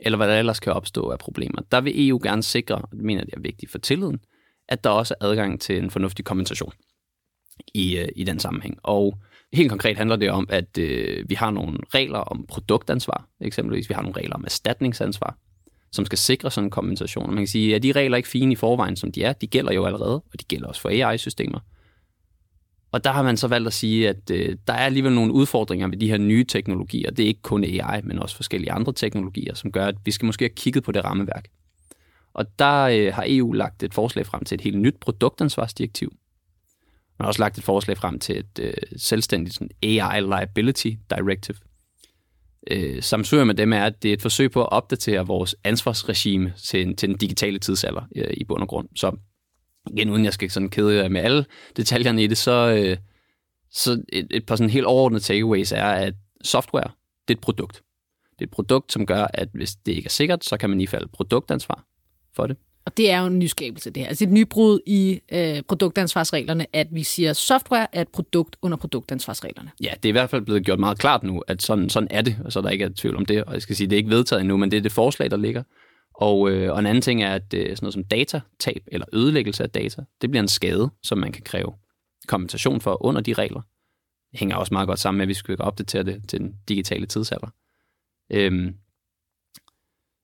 eller 0.00 0.16
hvad 0.16 0.28
der 0.28 0.38
ellers 0.38 0.60
kan 0.60 0.72
opstå 0.72 1.10
af 1.10 1.18
problemer. 1.18 1.62
Der 1.72 1.80
vil 1.80 2.08
EU 2.08 2.20
gerne 2.22 2.42
sikre, 2.42 2.74
og 2.74 2.88
det 2.92 3.04
mener 3.04 3.20
jeg, 3.28 3.36
er 3.36 3.40
vigtigt 3.40 3.72
for 3.72 3.78
tilliden, 3.78 4.20
at 4.68 4.84
der 4.84 4.90
også 4.90 5.14
er 5.20 5.24
adgang 5.24 5.60
til 5.60 5.78
en 5.78 5.90
fornuftig 5.90 6.24
kompensation 6.24 6.72
i, 7.74 7.98
øh, 7.98 8.08
i 8.16 8.24
den 8.24 8.38
sammenhæng. 8.38 8.78
Og 8.82 9.18
Helt 9.52 9.70
konkret 9.70 9.96
handler 9.96 10.16
det 10.16 10.30
om, 10.30 10.46
at 10.50 10.78
øh, 10.78 11.24
vi 11.28 11.34
har 11.34 11.50
nogle 11.50 11.78
regler 11.94 12.18
om 12.18 12.44
produktansvar, 12.48 13.28
eksempelvis 13.40 13.88
vi 13.88 13.94
har 13.94 14.02
nogle 14.02 14.20
regler 14.20 14.34
om 14.34 14.44
erstatningsansvar, 14.44 15.38
som 15.92 16.06
skal 16.06 16.18
sikre 16.18 16.50
sådan 16.50 16.66
en 16.66 16.70
kompensation. 16.70 17.26
Og 17.26 17.32
man 17.32 17.42
kan 17.42 17.48
sige, 17.48 17.74
at 17.74 17.82
de 17.82 17.92
regler 17.92 18.14
er 18.14 18.16
ikke 18.16 18.28
fine 18.28 18.52
i 18.52 18.56
forvejen, 18.56 18.96
som 18.96 19.12
de 19.12 19.24
er. 19.24 19.32
De 19.32 19.46
gælder 19.46 19.72
jo 19.72 19.84
allerede, 19.84 20.14
og 20.14 20.40
de 20.40 20.44
gælder 20.44 20.68
også 20.68 20.80
for 20.80 20.88
AI-systemer. 20.88 21.60
Og 22.92 23.04
der 23.04 23.10
har 23.12 23.22
man 23.22 23.36
så 23.36 23.48
valgt 23.48 23.66
at 23.66 23.72
sige, 23.72 24.08
at 24.08 24.30
øh, 24.30 24.56
der 24.66 24.72
er 24.72 24.84
alligevel 24.84 25.12
nogle 25.12 25.32
udfordringer 25.32 25.88
ved 25.88 25.96
de 25.96 26.08
her 26.08 26.18
nye 26.18 26.44
teknologier. 26.44 27.10
Det 27.10 27.22
er 27.22 27.26
ikke 27.26 27.42
kun 27.42 27.64
AI, 27.64 28.02
men 28.02 28.18
også 28.18 28.36
forskellige 28.36 28.72
andre 28.72 28.92
teknologier, 28.92 29.54
som 29.54 29.72
gør, 29.72 29.86
at 29.86 29.96
vi 30.04 30.10
skal 30.10 30.26
måske 30.26 30.42
have 30.42 30.54
kigget 30.56 30.84
på 30.84 30.92
det 30.92 31.04
rammeværk. 31.04 31.48
Og 32.34 32.58
der 32.58 32.82
øh, 32.82 33.14
har 33.14 33.24
EU 33.26 33.52
lagt 33.52 33.82
et 33.82 33.94
forslag 33.94 34.26
frem 34.26 34.44
til 34.44 34.54
et 34.54 34.60
helt 34.60 34.78
nyt 34.78 34.94
produktansvarsdirektiv. 35.00 36.12
Man 37.22 37.24
har 37.24 37.28
også 37.28 37.42
lagt 37.42 37.58
et 37.58 37.64
forslag 37.64 37.96
frem 37.96 38.18
til 38.18 38.38
et 38.38 38.58
øh, 38.60 38.74
selvstændigt 38.96 39.54
sådan 39.54 39.70
AI 39.82 40.20
Liability 40.20 40.90
Directive. 41.10 41.56
Øh, 42.70 43.02
samsøger 43.02 43.44
med 43.44 43.54
dem 43.54 43.72
er, 43.72 43.84
at 43.84 44.02
det 44.02 44.08
er 44.08 44.12
et 44.12 44.22
forsøg 44.22 44.50
på 44.50 44.62
at 44.62 44.72
opdatere 44.72 45.26
vores 45.26 45.56
ansvarsregime 45.64 46.54
til, 46.56 46.96
til 46.96 47.08
den 47.08 47.16
digitale 47.16 47.58
tidsalder 47.58 48.02
øh, 48.16 48.34
i 48.36 48.44
bund 48.44 48.62
og 48.62 48.68
grund. 48.68 48.88
Så 48.96 49.16
igen, 49.90 50.10
uden 50.10 50.24
jeg 50.24 50.32
skal 50.32 50.50
sådan 50.50 50.70
kede 50.70 50.96
jer 50.96 51.08
med 51.08 51.20
alle 51.20 51.44
detaljerne 51.76 52.24
i 52.24 52.26
det, 52.26 52.38
så, 52.38 52.74
øh, 52.78 52.96
så 53.70 54.02
et, 54.12 54.26
et 54.30 54.46
par 54.46 54.56
sådan 54.56 54.70
helt 54.70 54.86
overordnede 54.86 55.22
takeaways 55.22 55.72
er, 55.72 55.84
at 55.84 56.14
software, 56.44 56.90
det 57.28 57.34
er 57.34 57.38
et 57.38 57.42
produkt. 57.42 57.82
Det 58.32 58.40
er 58.40 58.46
et 58.46 58.50
produkt, 58.50 58.92
som 58.92 59.06
gør, 59.06 59.26
at 59.34 59.48
hvis 59.54 59.74
det 59.74 59.92
ikke 59.92 60.06
er 60.06 60.10
sikkert, 60.10 60.44
så 60.44 60.56
kan 60.56 60.70
man 60.70 60.80
i 60.80 60.86
fald 60.86 61.08
produktansvar 61.08 61.84
for 62.36 62.46
det. 62.46 62.56
Og 62.84 62.96
det 62.96 63.10
er 63.10 63.20
jo 63.20 63.26
en 63.26 63.38
nyskabelse, 63.38 63.90
det 63.90 64.02
her. 64.02 64.08
Altså 64.08 64.24
et 64.24 64.30
nybrud 64.30 64.80
i 64.86 65.20
øh, 65.32 65.62
produktansvarsreglerne, 65.68 66.66
at 66.72 66.86
vi 66.90 67.02
siger, 67.02 67.32
software 67.32 67.86
er 67.92 68.00
et 68.00 68.08
produkt 68.08 68.56
under 68.62 68.76
produktansvarsreglerne. 68.76 69.70
Ja, 69.82 69.90
det 70.02 70.04
er 70.04 70.08
i 70.08 70.12
hvert 70.12 70.30
fald 70.30 70.42
blevet 70.42 70.64
gjort 70.64 70.80
meget 70.80 70.98
klart 70.98 71.22
nu, 71.22 71.42
at 71.46 71.62
sådan, 71.62 71.88
sådan 71.88 72.08
er 72.10 72.22
det, 72.22 72.36
og 72.44 72.52
så 72.52 72.58
er 72.58 72.62
der 72.62 72.70
ikke 72.70 72.84
er 72.84 72.90
tvivl 72.96 73.16
om 73.16 73.26
det. 73.26 73.44
Og 73.44 73.52
jeg 73.52 73.62
skal 73.62 73.76
sige, 73.76 73.86
det 73.86 73.96
er 73.96 73.98
ikke 73.98 74.10
vedtaget 74.10 74.40
endnu, 74.40 74.56
men 74.56 74.70
det 74.70 74.76
er 74.76 74.80
det 74.80 74.92
forslag, 74.92 75.30
der 75.30 75.36
ligger. 75.36 75.62
Og, 76.14 76.50
øh, 76.50 76.72
og 76.72 76.78
en 76.78 76.86
anden 76.86 77.02
ting 77.02 77.22
er, 77.22 77.34
at 77.34 77.54
øh, 77.54 77.62
sådan 77.62 77.78
noget 77.82 77.94
som 77.94 78.04
datatab 78.04 78.82
eller 78.86 79.06
ødelæggelse 79.12 79.62
af 79.62 79.70
data, 79.70 80.02
det 80.20 80.30
bliver 80.30 80.42
en 80.42 80.48
skade, 80.48 80.90
som 81.02 81.18
man 81.18 81.32
kan 81.32 81.42
kræve 81.42 81.72
kompensation 82.28 82.80
for 82.80 83.04
under 83.04 83.20
de 83.20 83.32
regler. 83.32 83.60
Det 84.30 84.40
hænger 84.40 84.56
også 84.56 84.74
meget 84.74 84.88
godt 84.88 84.98
sammen 84.98 85.18
med, 85.18 85.24
at 85.24 85.28
vi 85.28 85.34
skal 85.34 85.56
opdatere 85.60 86.02
det 86.02 86.22
til 86.28 86.38
den 86.38 86.54
digitale 86.68 87.06
tidsalder. 87.06 87.48
Øhm, 88.32 88.74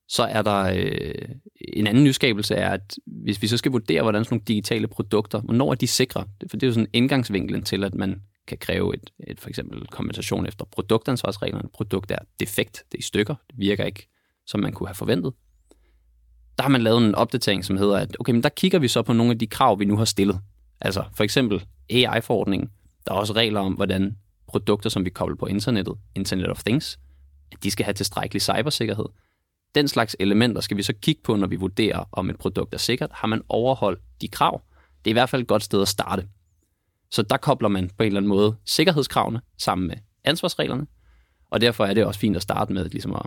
så 0.09 0.23
er 0.23 0.41
der 0.41 0.73
øh, 0.75 1.35
en 1.61 1.87
anden 1.87 2.03
nyskabelse 2.03 2.55
er, 2.55 2.69
at 2.69 2.95
hvis 3.05 3.41
vi 3.41 3.47
så 3.47 3.57
skal 3.57 3.71
vurdere, 3.71 4.01
hvordan 4.01 4.23
sådan 4.23 4.35
nogle 4.35 4.43
digitale 4.47 4.87
produkter, 4.87 5.39
hvornår 5.41 5.71
er 5.71 5.75
de 5.75 5.87
sikre? 5.87 6.25
For 6.49 6.57
det 6.57 6.63
er 6.63 6.67
jo 6.67 6.73
sådan 6.73 6.87
indgangsvinklen 6.93 7.63
til, 7.63 7.83
at 7.83 7.95
man 7.95 8.21
kan 8.47 8.57
kræve 8.57 8.93
et, 8.93 9.09
et 9.27 9.39
for 9.39 9.49
eksempel 9.49 9.87
kompensation 9.87 10.45
efter 10.45 10.65
produktansvarsreglerne. 10.65 11.69
Produkt 11.73 12.11
er 12.11 12.19
defekt, 12.39 12.83
det 12.91 12.97
er 12.97 12.99
i 12.99 13.01
stykker, 13.01 13.35
det 13.49 13.59
virker 13.59 13.85
ikke, 13.85 14.07
som 14.47 14.59
man 14.59 14.73
kunne 14.73 14.87
have 14.87 14.95
forventet. 14.95 15.33
Der 16.57 16.63
har 16.63 16.69
man 16.69 16.81
lavet 16.81 17.07
en 17.07 17.15
opdatering, 17.15 17.65
som 17.65 17.77
hedder, 17.77 17.97
at 17.97 18.17
okay, 18.19 18.33
men 18.33 18.43
der 18.43 18.49
kigger 18.49 18.79
vi 18.79 18.87
så 18.87 19.01
på 19.01 19.13
nogle 19.13 19.31
af 19.31 19.39
de 19.39 19.47
krav, 19.47 19.79
vi 19.79 19.85
nu 19.85 19.97
har 19.97 20.05
stillet. 20.05 20.39
Altså 20.81 21.03
for 21.15 21.23
eksempel 21.23 21.65
AI-forordningen. 21.89 22.69
Der 23.07 23.13
er 23.13 23.17
også 23.17 23.33
regler 23.33 23.59
om, 23.59 23.73
hvordan 23.73 24.17
produkter, 24.47 24.89
som 24.89 25.05
vi 25.05 25.09
kobler 25.09 25.35
på 25.35 25.45
internettet, 25.45 25.95
Internet 26.15 26.49
of 26.49 26.63
Things, 26.63 26.99
at 27.51 27.63
de 27.63 27.71
skal 27.71 27.85
have 27.85 27.93
tilstrækkelig 27.93 28.41
cybersikkerhed. 28.41 29.05
Den 29.75 29.87
slags 29.87 30.15
elementer 30.19 30.61
skal 30.61 30.77
vi 30.77 30.83
så 30.83 30.93
kigge 31.01 31.21
på, 31.23 31.35
når 31.35 31.47
vi 31.47 31.55
vurderer, 31.55 32.09
om 32.11 32.29
et 32.29 32.37
produkt 32.37 32.73
er 32.73 32.77
sikkert. 32.77 33.09
Har 33.13 33.27
man 33.27 33.41
overholdt 33.49 33.99
de 34.21 34.27
krav? 34.27 34.61
Det 35.05 35.07
er 35.07 35.11
i 35.11 35.13
hvert 35.13 35.29
fald 35.29 35.41
et 35.41 35.47
godt 35.47 35.63
sted 35.63 35.81
at 35.81 35.87
starte. 35.87 36.27
Så 37.11 37.21
der 37.21 37.37
kobler 37.37 37.69
man 37.69 37.89
på 37.97 38.03
en 38.03 38.07
eller 38.07 38.19
anden 38.19 38.29
måde 38.29 38.55
sikkerhedskravene 38.65 39.41
sammen 39.57 39.87
med 39.87 39.95
ansvarsreglerne, 40.23 40.87
og 41.49 41.61
derfor 41.61 41.85
er 41.85 41.93
det 41.93 42.05
også 42.05 42.19
fint 42.19 42.35
at 42.35 42.41
starte 42.41 42.73
med 42.73 42.89
ligesom 42.89 43.13
at... 43.13 43.21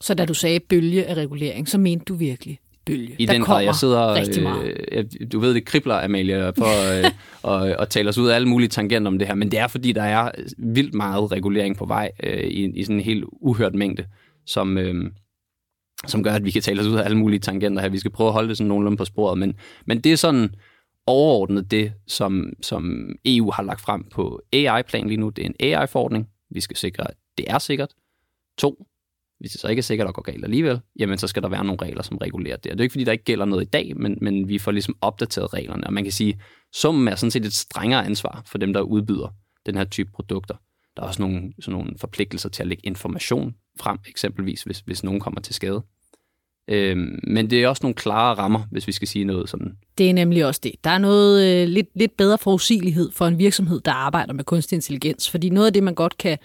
Så 0.00 0.14
da 0.14 0.24
du 0.24 0.34
sagde 0.34 0.60
bølge 0.60 1.06
af 1.06 1.14
regulering, 1.14 1.68
så 1.68 1.78
mente 1.78 2.04
du 2.04 2.14
virkelig 2.14 2.58
bølge. 2.86 3.16
I 3.18 3.26
der 3.26 3.32
den 3.32 3.42
grad, 3.42 3.64
jeg 3.64 3.74
sidder, 3.74 4.14
rigtig 4.14 4.42
meget. 4.42 4.76
Øh, 4.92 5.04
du 5.32 5.40
ved, 5.40 5.54
det 5.54 5.64
kribler, 5.64 6.04
Amalie, 6.04 6.52
for 6.58 6.98
øh, 6.98 7.10
at, 7.62 7.76
at 7.80 7.88
tale 7.88 8.08
os 8.08 8.18
ud 8.18 8.28
af 8.28 8.34
alle 8.34 8.48
mulige 8.48 8.68
tangenter 8.68 9.10
om 9.10 9.18
det 9.18 9.28
her, 9.28 9.34
men 9.34 9.50
det 9.50 9.58
er, 9.58 9.66
fordi 9.66 9.92
der 9.92 10.02
er 10.02 10.30
vildt 10.58 10.94
meget 10.94 11.32
regulering 11.32 11.76
på 11.76 11.86
vej 11.86 12.10
øh, 12.22 12.44
i, 12.44 12.78
i 12.80 12.82
sådan 12.84 12.96
en 12.96 13.02
helt 13.02 13.24
uhørt 13.40 13.74
mængde, 13.74 14.04
som, 14.46 14.78
øh, 14.78 15.10
som 16.06 16.22
gør, 16.22 16.32
at 16.32 16.44
vi 16.44 16.50
kan 16.50 16.62
tale 16.62 16.80
os 16.80 16.86
ud 16.86 16.96
af 16.96 17.04
alle 17.04 17.18
mulige 17.18 17.40
tangenter 17.40 17.82
her. 17.82 17.88
Vi 17.88 17.98
skal 17.98 18.10
prøve 18.10 18.28
at 18.28 18.32
holde 18.32 18.48
det 18.48 18.56
sådan 18.56 18.68
nogenlunde 18.68 18.96
på 18.96 19.04
sporet, 19.04 19.38
men, 19.38 19.54
men 19.86 20.00
det 20.00 20.12
er 20.12 20.16
sådan 20.16 20.54
overordnet 21.06 21.70
det, 21.70 21.92
som, 22.06 22.52
som 22.62 23.08
EU 23.24 23.50
har 23.50 23.62
lagt 23.62 23.80
frem 23.80 24.04
på 24.04 24.42
AI-plan 24.52 25.06
lige 25.08 25.20
nu. 25.20 25.28
Det 25.28 25.42
er 25.42 25.46
en 25.46 25.74
AI-forordning. 25.74 26.28
Vi 26.50 26.60
skal 26.60 26.76
sikre, 26.76 27.10
at 27.10 27.16
det 27.38 27.46
er 27.48 27.58
sikkert. 27.58 27.94
To, 28.58 28.86
hvis 29.40 29.52
det 29.52 29.60
så 29.60 29.68
ikke 29.68 29.80
er 29.80 29.82
sikkert 29.82 30.08
at 30.08 30.14
gå 30.14 30.22
galt 30.22 30.44
alligevel, 30.44 30.80
jamen 30.98 31.18
så 31.18 31.26
skal 31.26 31.42
der 31.42 31.48
være 31.48 31.64
nogle 31.64 31.82
regler, 31.82 32.02
som 32.02 32.18
regulerer 32.18 32.56
det. 32.56 32.72
Og 32.72 32.78
det 32.78 32.80
er 32.80 32.84
ikke, 32.84 32.92
fordi 32.92 33.04
der 33.04 33.12
ikke 33.12 33.24
gælder 33.24 33.44
noget 33.44 33.62
i 33.62 33.68
dag, 33.68 33.96
men, 33.96 34.18
men 34.20 34.48
vi 34.48 34.58
får 34.58 34.70
ligesom 34.70 34.96
opdateret 35.00 35.54
reglerne. 35.54 35.86
Og 35.86 35.92
man 35.92 36.04
kan 36.04 36.12
sige, 36.12 36.40
summen 36.74 37.08
er 37.08 37.14
sådan 37.14 37.30
set 37.30 37.44
et 37.44 37.54
strengere 37.54 38.06
ansvar 38.06 38.42
for 38.46 38.58
dem, 38.58 38.72
der 38.72 38.80
udbyder 38.80 39.34
den 39.66 39.76
her 39.76 39.84
type 39.84 40.10
produkter. 40.14 40.54
Der 40.96 41.02
er 41.02 41.06
også 41.06 41.22
nogle, 41.22 41.52
sådan 41.60 41.78
nogle 41.78 41.98
forpligtelser 41.98 42.48
til 42.48 42.62
at 42.62 42.66
lægge 42.66 42.86
information 42.86 43.54
frem, 43.80 43.98
eksempelvis 44.08 44.62
hvis, 44.62 44.78
hvis 44.78 45.04
nogen 45.04 45.20
kommer 45.20 45.40
til 45.40 45.54
skade. 45.54 45.82
Øhm, 46.68 47.18
men 47.22 47.50
det 47.50 47.62
er 47.62 47.68
også 47.68 47.80
nogle 47.82 47.94
klare 47.94 48.34
rammer, 48.34 48.60
hvis 48.70 48.86
vi 48.86 48.92
skal 48.92 49.08
sige 49.08 49.24
noget 49.24 49.50
sådan. 49.50 49.76
Det 49.98 50.10
er 50.10 50.14
nemlig 50.14 50.46
også 50.46 50.60
det. 50.64 50.72
Der 50.84 50.90
er 50.90 50.98
noget 50.98 51.62
øh, 51.62 51.68
lidt, 51.68 51.88
lidt 51.94 52.16
bedre 52.16 52.38
forudsigelighed 52.38 53.10
for 53.12 53.26
en 53.26 53.38
virksomhed, 53.38 53.80
der 53.80 53.92
arbejder 53.92 54.32
med 54.32 54.44
kunstig 54.44 54.76
intelligens. 54.76 55.30
Fordi 55.30 55.50
noget 55.50 55.66
af 55.66 55.72
det, 55.72 55.82
man 55.82 55.94
godt 55.94 56.18
kan 56.18 56.38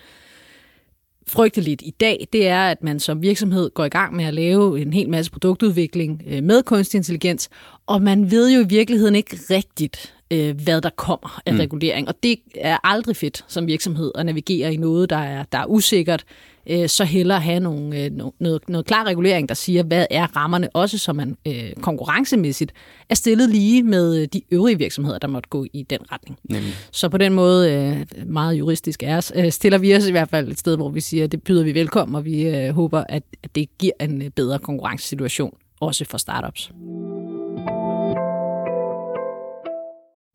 frygte 1.28 1.62
lidt 1.62 1.82
i 1.82 1.94
dag, 2.00 2.28
det 2.34 2.48
er, 2.48 2.64
at 2.64 2.84
man 2.84 3.00
som 3.00 3.22
virksomhed 3.22 3.70
går 3.74 3.86
i 3.86 3.90
gang 3.90 4.16
med 4.16 4.26
at 4.26 4.34
lave 4.34 4.82
en 4.82 4.94
hel 4.94 5.10
masse 5.10 5.32
produktudvikling 5.32 6.24
øh, 6.28 6.44
med 6.44 6.64
kunstig 6.64 6.98
intelligens, 6.98 7.50
og 7.88 8.02
man 8.02 8.32
ved 8.32 8.52
jo 8.52 8.62
i 8.62 8.68
virkeligheden 8.68 9.16
ikke 9.16 9.38
rigtigt, 9.50 10.16
øh, 10.32 10.62
hvad 10.62 10.82
der 10.82 10.90
kommer 10.90 11.42
af 11.46 11.54
mm. 11.54 11.60
regulering. 11.60 12.08
Og 12.08 12.16
det 12.24 12.40
er 12.56 12.78
aldrig 12.84 13.16
fedt 13.16 13.46
som 13.48 13.68
virksomhed 13.68 14.12
at 14.16 14.26
navigere 14.26 14.74
i 14.74 14.78
noget, 14.78 15.10
der 15.10 15.18
er, 15.18 15.44
der 15.52 15.58
er 15.58 15.66
usikkert. 15.66 16.26
Øh, 16.70 16.90
så 16.90 17.04
hellere 17.04 17.40
have 17.40 17.60
nogle, 17.60 18.04
øh, 18.04 18.12
noget, 18.40 18.62
noget 18.70 18.86
klar 18.86 19.04
regulering, 19.04 19.50
der 19.50 19.56
siger, 19.56 19.84
hvad 19.84 20.06
er 20.10 20.36
rammerne, 20.36 20.70
også 20.74 20.98
så 20.98 21.14
man 21.14 21.38
øh, 21.48 21.74
konkurrencemæssigt 21.82 22.74
er 23.10 23.16
stillet 23.16 23.50
lige 23.50 23.84
med 23.84 24.28
de 24.28 24.42
øvrige 24.52 24.78
virksomheder, 24.78 25.18
der 25.18 25.28
måtte 25.28 25.50
gå 25.50 25.66
i 25.74 25.84
den 25.84 26.00
retning. 26.12 26.40
Nemlig. 26.44 26.74
Så 26.92 27.10
på 27.10 27.18
den 27.18 27.34
måde, 27.34 27.74
øh, 27.74 28.28
meget 28.28 28.54
juristisk 28.54 29.04
er 29.04 29.18
os, 29.18 29.32
øh, 29.36 29.52
stiller 29.52 29.78
vi 29.78 29.96
os 29.96 30.08
i 30.08 30.12
hvert 30.12 30.30
fald 30.30 30.48
et 30.48 30.60
sted, 30.60 30.76
hvor 30.76 30.90
vi 30.90 31.00
siger, 31.02 31.28
det 31.28 31.44
byder 31.44 31.64
vi 31.64 31.74
velkommen, 31.74 32.16
og 32.16 32.26
vi 32.26 32.42
øh, 32.42 32.70
håber, 32.70 33.04
at, 33.10 33.24
at 33.44 33.56
det 33.56 33.78
giver 33.80 33.94
en 34.02 34.22
øh, 34.22 34.30
bedre 34.30 34.60
konkurrencesituation, 34.60 35.54
også 35.80 36.06
for 36.06 36.18
startups. 36.18 36.72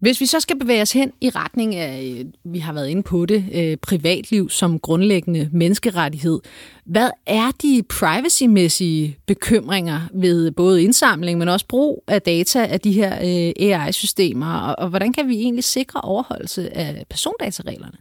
Hvis 0.05 0.21
vi 0.21 0.27
så 0.27 0.41
skal 0.41 0.59
bevæge 0.59 0.83
os 0.83 0.93
hen 0.93 1.13
i 1.21 1.31
retning 1.31 1.75
af, 1.75 2.17
øh, 2.19 2.53
vi 2.53 2.59
har 2.59 2.73
været 2.73 2.89
inde 2.89 3.03
på 3.03 3.27
det, 3.27 3.45
øh, 3.55 3.77
privatliv 3.77 4.51
som 4.51 4.79
grundlæggende 4.79 5.49
menneskerettighed, 5.53 6.41
hvad 6.87 7.11
er 7.27 7.51
de 7.63 7.83
privacymæssige 7.89 9.19
bekymringer 9.27 10.01
ved 10.15 10.51
både 10.51 10.83
indsamling, 10.83 11.39
men 11.39 11.49
også 11.49 11.67
brug 11.67 12.05
af 12.09 12.23
data 12.23 12.67
af 12.67 12.81
de 12.81 12.93
her 12.93 13.15
øh, 13.15 13.71
AI-systemer, 13.71 14.59
og 14.59 14.89
hvordan 14.89 15.13
kan 15.13 15.29
vi 15.29 15.37
egentlig 15.37 15.65
sikre 15.65 16.01
overholdelse 16.01 16.77
af 16.77 17.05
persondatareglerne? 17.11 17.97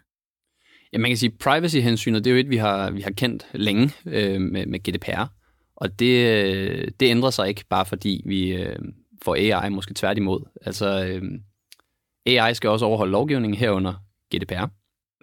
Ja, 0.94 0.98
man 0.98 1.10
kan 1.10 1.18
sige, 1.18 1.32
privacy-hensynet, 1.40 2.26
det 2.26 2.32
er 2.32 2.36
jo 2.36 2.40
et, 2.40 2.50
vi 2.50 2.58
har, 2.58 2.92
vi 2.92 3.02
har 3.02 3.12
kendt 3.12 3.46
længe 3.54 3.92
øh, 4.06 4.42
med, 4.42 4.66
med 4.66 4.80
GDPR, 4.80 5.26
og 5.76 6.00
det, 6.00 6.46
øh, 6.46 6.88
det 7.00 7.06
ændrer 7.06 7.30
sig 7.30 7.48
ikke 7.48 7.66
bare 7.70 7.86
fordi 7.86 8.22
vi 8.26 8.50
øh, 8.50 8.76
får 9.22 9.36
AI, 9.36 9.70
måske 9.70 9.94
tværtimod. 9.94 10.42
Altså, 10.66 11.06
øh, 11.06 11.22
AI 12.26 12.54
skal 12.54 12.70
også 12.70 12.86
overholde 12.86 13.12
lovgivningen 13.12 13.60
herunder 13.60 13.94
GDPR. 14.36 14.66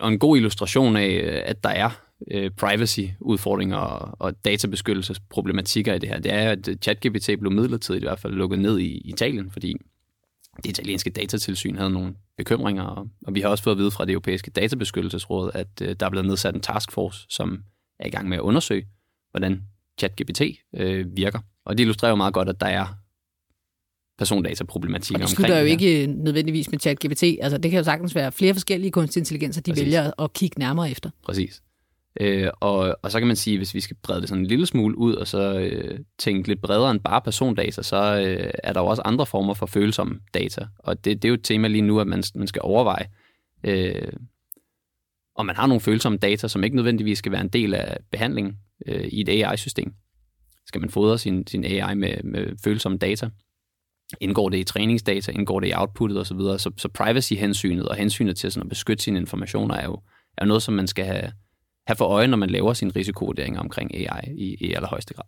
Og 0.00 0.08
en 0.08 0.18
god 0.18 0.36
illustration 0.36 0.96
af, 0.96 1.42
at 1.46 1.64
der 1.64 1.70
er 1.70 1.90
øh, 2.30 2.50
privacy-udfordringer 2.50 3.76
og, 3.76 4.16
og 4.18 4.44
databeskyttelsesproblematikker 4.44 5.94
i 5.94 5.98
det 5.98 6.08
her, 6.08 6.18
det 6.18 6.32
er, 6.32 6.50
at 6.50 6.68
ChatGPT 6.82 7.30
blev 7.40 7.52
midlertidigt 7.52 8.02
i 8.02 8.06
hvert 8.06 8.18
fald 8.18 8.32
lukket 8.32 8.58
ned 8.58 8.78
i 8.78 8.98
Italien, 8.98 9.50
fordi 9.50 9.74
det 10.56 10.66
italienske 10.66 11.10
datatilsyn 11.10 11.76
havde 11.76 11.90
nogle 11.90 12.14
bekymringer, 12.36 12.82
og, 12.82 13.08
og 13.26 13.34
vi 13.34 13.40
har 13.40 13.48
også 13.48 13.64
fået 13.64 13.74
at 13.74 13.78
vide 13.78 13.90
fra 13.90 14.04
det 14.04 14.12
europæiske 14.12 14.50
databeskyttelsesråd, 14.50 15.50
at 15.54 15.68
øh, 15.82 15.96
der 16.00 16.06
er 16.06 16.10
blevet 16.10 16.26
nedsat 16.26 16.54
en 16.54 16.60
taskforce, 16.60 17.26
som 17.28 17.62
er 17.98 18.06
i 18.06 18.10
gang 18.10 18.28
med 18.28 18.36
at 18.36 18.40
undersøge, 18.40 18.86
hvordan 19.30 19.62
ChatGPT 19.98 20.42
øh, 20.74 21.16
virker. 21.16 21.38
Og 21.64 21.78
det 21.78 21.82
illustrerer 21.82 22.10
jo 22.10 22.16
meget 22.16 22.34
godt, 22.34 22.48
at 22.48 22.60
der 22.60 22.66
er 22.66 22.86
persondataproblematikker 24.20 25.24
omkring 25.24 25.28
det 25.28 25.36
slutter 25.36 25.58
jo 25.58 25.66
ikke 25.66 26.06
nødvendigvis 26.06 26.70
med 26.70 26.78
ChatGPT. 26.78 27.22
Altså, 27.22 27.58
det 27.58 27.70
kan 27.70 27.78
jo 27.78 27.84
sagtens 27.84 28.14
være 28.14 28.32
flere 28.32 28.54
forskellige 28.54 28.90
kunstig 28.90 29.20
intelligenser, 29.20 29.60
de 29.60 29.70
Præcis. 29.70 29.84
vælger 29.84 30.22
at 30.22 30.32
kigge 30.32 30.58
nærmere 30.58 30.90
efter. 30.90 31.10
Præcis. 31.24 31.62
Øh, 32.20 32.48
og, 32.60 32.96
og 33.02 33.10
så 33.10 33.18
kan 33.18 33.26
man 33.26 33.36
sige, 33.36 33.56
hvis 33.56 33.74
vi 33.74 33.80
skal 33.80 33.96
brede 34.02 34.20
det 34.20 34.28
sådan 34.28 34.42
en 34.42 34.46
lille 34.46 34.66
smule 34.66 34.98
ud, 34.98 35.14
og 35.14 35.26
så 35.26 35.58
øh, 35.58 35.98
tænke 36.18 36.48
lidt 36.48 36.62
bredere 36.62 36.90
end 36.90 37.00
bare 37.00 37.20
persondata, 37.20 37.82
så 37.82 37.96
øh, 37.96 38.50
er 38.64 38.72
der 38.72 38.80
jo 38.80 38.86
også 38.86 39.02
andre 39.04 39.26
former 39.26 39.54
for 39.54 39.66
følsomme 39.66 40.20
data. 40.34 40.66
Og 40.78 41.04
det, 41.04 41.22
det 41.22 41.28
er 41.28 41.30
jo 41.30 41.34
et 41.34 41.44
tema 41.44 41.68
lige 41.68 41.82
nu, 41.82 42.00
at 42.00 42.06
man, 42.06 42.22
man 42.34 42.46
skal 42.46 42.62
overveje, 42.64 43.06
øh, 43.64 44.12
og 45.36 45.46
man 45.46 45.56
har 45.56 45.66
nogle 45.66 45.80
følsomme 45.80 46.18
data, 46.18 46.48
som 46.48 46.64
ikke 46.64 46.76
nødvendigvis 46.76 47.18
skal 47.18 47.32
være 47.32 47.40
en 47.40 47.48
del 47.48 47.74
af 47.74 47.96
behandlingen 48.10 48.56
øh, 48.86 49.04
i 49.04 49.20
et 49.20 49.28
AI-system. 49.28 49.92
Skal 50.66 50.80
man 50.80 50.90
fodre 50.90 51.18
sin, 51.18 51.46
sin 51.46 51.64
AI 51.64 51.94
med, 51.94 52.22
med 52.24 52.46
følsomme 52.64 52.98
data? 52.98 53.30
Indgår 54.20 54.48
det 54.48 54.58
i 54.58 54.64
træningsdata? 54.64 55.32
Indgår 55.32 55.60
det 55.60 55.68
i 55.68 55.72
outputtet 55.74 56.18
osv.? 56.18 56.38
Så, 56.38 56.58
så, 56.58 56.70
så 56.76 56.88
privacy-hensynet 56.88 57.88
og 57.88 57.96
hensynet 57.96 58.36
til 58.36 58.52
sådan 58.52 58.66
at 58.66 58.68
beskytte 58.68 59.04
sine 59.04 59.18
informationer 59.18 59.74
er 59.74 59.84
jo 59.84 59.98
er 60.38 60.44
noget, 60.44 60.62
som 60.62 60.74
man 60.74 60.86
skal 60.86 61.04
have, 61.04 61.32
have 61.86 61.96
for 61.96 62.04
øje, 62.04 62.26
når 62.26 62.36
man 62.36 62.50
laver 62.50 62.72
sine 62.72 62.92
risikovurderinger 62.96 63.60
omkring 63.60 63.94
AI 63.94 64.34
i, 64.36 64.56
i 64.60 64.72
allerhøjeste 64.72 65.14
grad. 65.14 65.24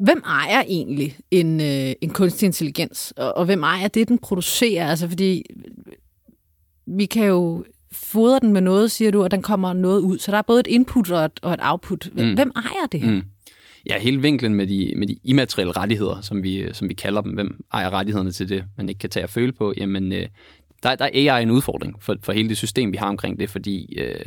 Hvem 0.00 0.22
ejer 0.26 0.62
egentlig 0.66 1.16
en, 1.30 1.60
øh, 1.60 1.92
en 2.00 2.10
kunstig 2.10 2.46
intelligens, 2.46 3.12
og, 3.16 3.36
og 3.36 3.44
hvem 3.44 3.62
ejer 3.62 3.88
det, 3.88 4.08
den 4.08 4.18
producerer? 4.18 4.88
Altså, 4.90 5.08
fordi 5.08 5.42
vi 6.86 7.06
kan 7.06 7.24
jo 7.24 7.64
fodre 7.92 8.40
den 8.40 8.52
med 8.52 8.60
noget, 8.60 8.90
siger 8.90 9.10
du, 9.10 9.22
og 9.22 9.30
den 9.30 9.42
kommer 9.42 9.72
noget 9.72 10.00
ud. 10.00 10.18
Så 10.18 10.32
der 10.32 10.38
er 10.38 10.42
både 10.42 10.60
et 10.60 10.66
input 10.66 11.10
og 11.10 11.24
et, 11.24 11.40
og 11.42 11.52
et 11.52 11.60
output. 11.62 12.08
Hvem, 12.12 12.28
mm. 12.28 12.34
hvem 12.34 12.52
ejer 12.56 12.86
det 12.92 13.00
her? 13.00 13.10
Mm. 13.10 13.22
Ja, 13.86 13.98
hele 13.98 14.22
vinklen 14.22 14.54
med 14.54 14.66
de, 14.66 14.92
med 14.96 15.06
de 15.06 15.16
immaterielle 15.24 15.72
rettigheder, 15.72 16.20
som 16.20 16.42
vi, 16.42 16.72
som 16.72 16.88
vi 16.88 16.94
kalder 16.94 17.20
dem. 17.20 17.32
Hvem 17.32 17.64
ejer 17.72 17.90
rettighederne 17.90 18.32
til 18.32 18.48
det, 18.48 18.64
man 18.76 18.88
ikke 18.88 18.98
kan 18.98 19.10
tage 19.10 19.24
og 19.24 19.30
føle 19.30 19.52
på? 19.52 19.74
Jamen, 19.76 20.12
øh, 20.12 20.28
der, 20.82 20.94
der 20.94 21.04
er 21.04 21.32
AI 21.32 21.42
en 21.42 21.50
udfordring 21.50 22.02
for, 22.02 22.16
for 22.22 22.32
hele 22.32 22.48
det 22.48 22.56
system, 22.56 22.92
vi 22.92 22.96
har 22.96 23.08
omkring 23.08 23.38
det, 23.38 23.50
fordi 23.50 23.98
øh, 23.98 24.24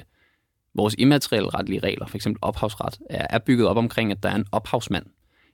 vores 0.75 0.95
immaterielle 0.97 1.49
retlige 1.49 1.79
regler, 1.79 2.07
f.eks. 2.07 2.27
ophavsret, 2.41 2.99
er, 3.09 3.27
er 3.29 3.39
bygget 3.39 3.67
op 3.67 3.77
omkring, 3.77 4.11
at 4.11 4.23
der 4.23 4.29
er 4.29 4.35
en 4.35 4.45
ophavsmand, 4.51 5.05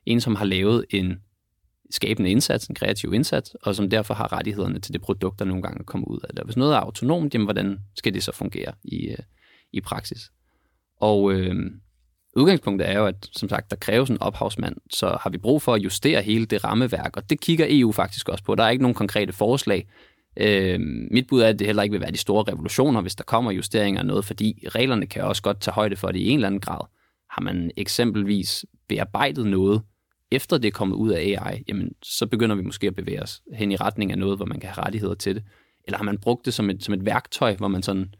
en, 0.05 0.21
som 0.21 0.35
har 0.35 0.45
lavet 0.45 0.85
en 0.89 1.17
skabende 1.91 2.29
indsats, 2.29 2.67
en 2.67 2.75
kreativ 2.75 3.13
indsats, 3.13 3.55
og 3.61 3.75
som 3.75 3.89
derfor 3.89 4.13
har 4.13 4.33
rettighederne 4.33 4.79
til 4.79 4.93
det 4.93 5.01
produkt, 5.01 5.39
der 5.39 5.45
nogle 5.45 5.63
gange 5.63 5.83
kommer 5.83 6.07
ud 6.07 6.19
af 6.29 6.35
det. 6.35 6.45
Hvis 6.45 6.57
noget 6.57 6.73
er 6.73 6.79
autonomt, 6.79 7.33
jamen, 7.33 7.45
hvordan 7.45 7.79
skal 7.95 8.13
det 8.13 8.23
så 8.23 8.31
fungere 8.31 8.73
i, 8.83 9.07
øh, 9.07 9.17
i 9.71 9.81
praksis? 9.81 10.31
Og 10.99 11.33
øh, 11.33 11.55
udgangspunktet 12.35 12.89
er 12.89 12.97
jo, 12.97 13.05
at 13.05 13.29
som 13.31 13.49
sagt, 13.49 13.71
der 13.71 13.77
kræves 13.77 14.09
en 14.09 14.21
ophavsmand, 14.21 14.75
så 14.89 15.17
har 15.21 15.29
vi 15.29 15.37
brug 15.37 15.61
for 15.61 15.73
at 15.73 15.81
justere 15.83 16.21
hele 16.21 16.45
det 16.45 16.63
rammeværk, 16.63 17.17
og 17.17 17.29
det 17.29 17.39
kigger 17.39 17.65
EU 17.69 17.91
faktisk 17.91 18.29
også 18.29 18.43
på. 18.43 18.55
Der 18.55 18.63
er 18.63 18.69
ikke 18.69 18.81
nogen 18.81 18.95
konkrete 18.95 19.33
forslag. 19.33 19.87
Øh, 20.37 20.79
mit 21.11 21.27
bud 21.27 21.41
er, 21.41 21.47
at 21.47 21.59
det 21.59 21.67
heller 21.67 21.83
ikke 21.83 21.93
vil 21.93 22.01
være 22.01 22.11
de 22.11 22.17
store 22.17 22.43
revolutioner, 22.51 23.01
hvis 23.01 23.15
der 23.15 23.23
kommer 23.23 23.51
justeringer 23.51 24.01
af 24.01 24.05
noget, 24.05 24.25
fordi 24.25 24.63
reglerne 24.67 25.05
kan 25.05 25.23
også 25.23 25.41
godt 25.41 25.61
tage 25.61 25.73
højde 25.73 25.95
for 25.95 26.11
det 26.11 26.19
i 26.19 26.29
en 26.29 26.37
eller 26.37 26.47
anden 26.47 26.61
grad. 26.61 26.87
Har 27.29 27.41
man 27.41 27.71
eksempelvis 27.77 28.65
bearbejdet 28.89 29.47
noget, 29.47 29.81
efter 30.31 30.57
det 30.57 30.67
er 30.67 30.71
kommet 30.71 30.95
ud 30.95 31.11
af 31.11 31.19
AI, 31.19 31.63
jamen, 31.67 31.91
så 32.03 32.27
begynder 32.27 32.55
vi 32.55 32.61
måske 32.61 32.87
at 32.87 32.95
bevæge 32.95 33.23
os 33.23 33.41
hen 33.53 33.71
i 33.71 33.75
retning 33.75 34.11
af 34.11 34.17
noget, 34.17 34.37
hvor 34.37 34.45
man 34.45 34.59
kan 34.59 34.69
have 34.69 34.85
rettigheder 34.85 35.15
til 35.15 35.35
det. 35.35 35.43
Eller 35.85 35.97
har 35.97 36.03
man 36.03 36.17
brugt 36.17 36.45
det 36.45 36.53
som 36.53 36.69
et, 36.69 36.83
som 36.83 36.93
et 36.93 37.05
værktøj, 37.05 37.55
hvor 37.55 37.67
man 37.67 37.83
sådan 37.83 38.13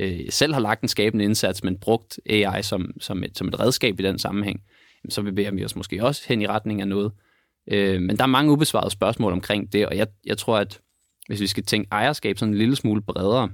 øh, 0.00 0.20
selv 0.30 0.52
har 0.52 0.60
lagt 0.60 0.82
en 0.82 0.88
skabende 0.88 1.24
indsats, 1.24 1.64
men 1.64 1.78
brugt 1.78 2.20
AI 2.26 2.62
som, 2.62 2.90
som, 3.00 3.24
et, 3.24 3.38
som 3.38 3.48
et 3.48 3.60
redskab 3.60 4.00
i 4.00 4.02
den 4.02 4.18
sammenhæng, 4.18 4.60
så 5.08 5.22
bevæger 5.22 5.50
vi 5.50 5.64
os 5.64 5.76
måske 5.76 6.04
også 6.04 6.22
hen 6.28 6.42
i 6.42 6.46
retning 6.46 6.80
af 6.80 6.88
noget. 6.88 7.12
Øh, 7.68 8.02
men 8.02 8.16
der 8.16 8.22
er 8.22 8.26
mange 8.26 8.52
ubesvarede 8.52 8.90
spørgsmål 8.90 9.32
omkring 9.32 9.72
det, 9.72 9.86
og 9.86 9.96
jeg, 9.96 10.06
jeg 10.26 10.38
tror, 10.38 10.58
at 10.58 10.80
hvis 11.26 11.40
vi 11.40 11.46
skal 11.46 11.64
tænke 11.64 11.88
ejerskab 11.92 12.38
sådan 12.38 12.52
en 12.54 12.58
lille 12.58 12.76
smule 12.76 13.02
bredere, 13.02 13.50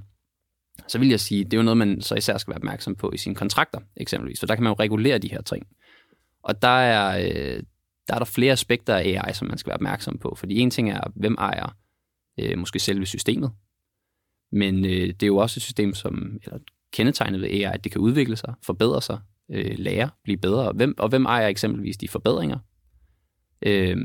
så 0.87 0.99
vil 0.99 1.09
jeg 1.09 1.19
sige, 1.19 1.43
det 1.43 1.53
er 1.53 1.57
jo 1.57 1.63
noget, 1.63 1.77
man 1.77 2.01
så 2.01 2.15
især 2.15 2.37
skal 2.37 2.51
være 2.51 2.57
opmærksom 2.57 2.95
på 2.95 3.11
i 3.13 3.17
sine 3.17 3.35
kontrakter, 3.35 3.79
eksempelvis. 3.97 4.39
For 4.39 4.47
der 4.47 4.55
kan 4.55 4.63
man 4.63 4.71
jo 4.71 4.75
regulere 4.79 5.17
de 5.17 5.31
her 5.31 5.41
ting. 5.41 5.67
Og 6.43 6.61
der 6.61 6.67
er, 6.67 7.17
øh, 7.19 7.63
der 8.07 8.13
er 8.13 8.17
der 8.17 8.25
flere 8.25 8.51
aspekter 8.51 8.95
af 8.95 9.01
AI, 9.01 9.33
som 9.33 9.47
man 9.47 9.57
skal 9.57 9.69
være 9.69 9.77
opmærksom 9.77 10.17
på. 10.17 10.35
Fordi 10.35 10.59
en 10.59 10.71
ting 10.71 10.89
er, 10.89 11.01
hvem 11.15 11.35
ejer 11.39 11.75
øh, 12.39 12.57
måske 12.57 12.79
selve 12.79 13.05
systemet. 13.05 13.51
Men 14.51 14.85
øh, 14.85 15.07
det 15.07 15.23
er 15.23 15.27
jo 15.27 15.37
også 15.37 15.57
et 15.57 15.61
system, 15.61 15.93
som 15.93 16.39
eller 16.43 16.59
kendetegnet 16.93 17.41
ved 17.41 17.49
AI, 17.49 17.63
at 17.63 17.83
det 17.83 17.91
kan 17.91 18.01
udvikle 18.01 18.35
sig, 18.35 18.53
forbedre 18.63 19.01
sig, 19.01 19.19
øh, 19.51 19.75
lære, 19.77 20.09
blive 20.23 20.37
bedre. 20.37 20.71
Hvem, 20.71 20.95
og 20.97 21.09
hvem 21.09 21.25
ejer 21.25 21.47
eksempelvis 21.47 21.97
de 21.97 22.07
forbedringer? 22.07 22.57
Øh, 23.61 23.97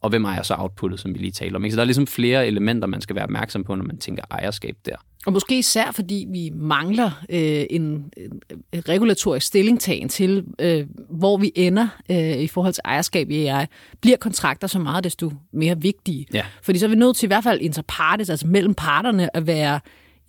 og 0.00 0.10
hvem 0.10 0.24
ejer 0.24 0.42
så 0.42 0.54
outputtet, 0.58 1.00
som 1.00 1.14
vi 1.14 1.18
lige 1.18 1.30
talte 1.30 1.56
om. 1.56 1.64
Ikke? 1.64 1.72
Så 1.72 1.76
der 1.76 1.82
er 1.82 1.86
ligesom 1.86 2.06
flere 2.06 2.46
elementer, 2.46 2.88
man 2.88 3.00
skal 3.00 3.16
være 3.16 3.24
opmærksom 3.24 3.64
på, 3.64 3.74
når 3.74 3.84
man 3.84 3.98
tænker 3.98 4.22
ejerskab 4.30 4.76
der. 4.86 4.96
Og 5.26 5.32
måske 5.32 5.58
især 5.58 5.90
fordi 5.92 6.26
vi 6.32 6.50
mangler 6.54 7.10
øh, 7.30 7.64
en, 7.70 8.12
en 8.16 8.42
regulatorisk 8.88 9.46
stillingtagen 9.46 10.08
til, 10.08 10.44
øh, 10.58 10.86
hvor 11.10 11.36
vi 11.36 11.52
ender 11.54 11.88
øh, 12.10 12.38
i 12.38 12.46
forhold 12.46 12.72
til 12.72 12.82
ejerskab 12.84 13.30
i 13.30 13.46
AI. 13.46 13.66
Bliver 14.00 14.16
kontrakter 14.16 14.66
så 14.66 14.78
meget 14.78 15.04
desto 15.04 15.32
mere 15.52 15.80
vigtige? 15.80 16.26
Ja. 16.32 16.44
Fordi 16.62 16.78
så 16.78 16.86
er 16.86 16.90
vi 16.90 16.96
nødt 16.96 17.16
til 17.16 17.26
i 17.26 17.28
hvert 17.28 17.44
fald 17.44 17.60
interpartes, 17.60 18.30
altså 18.30 18.46
mellem 18.46 18.74
parterne, 18.74 19.36
at 19.36 19.46
være 19.46 19.80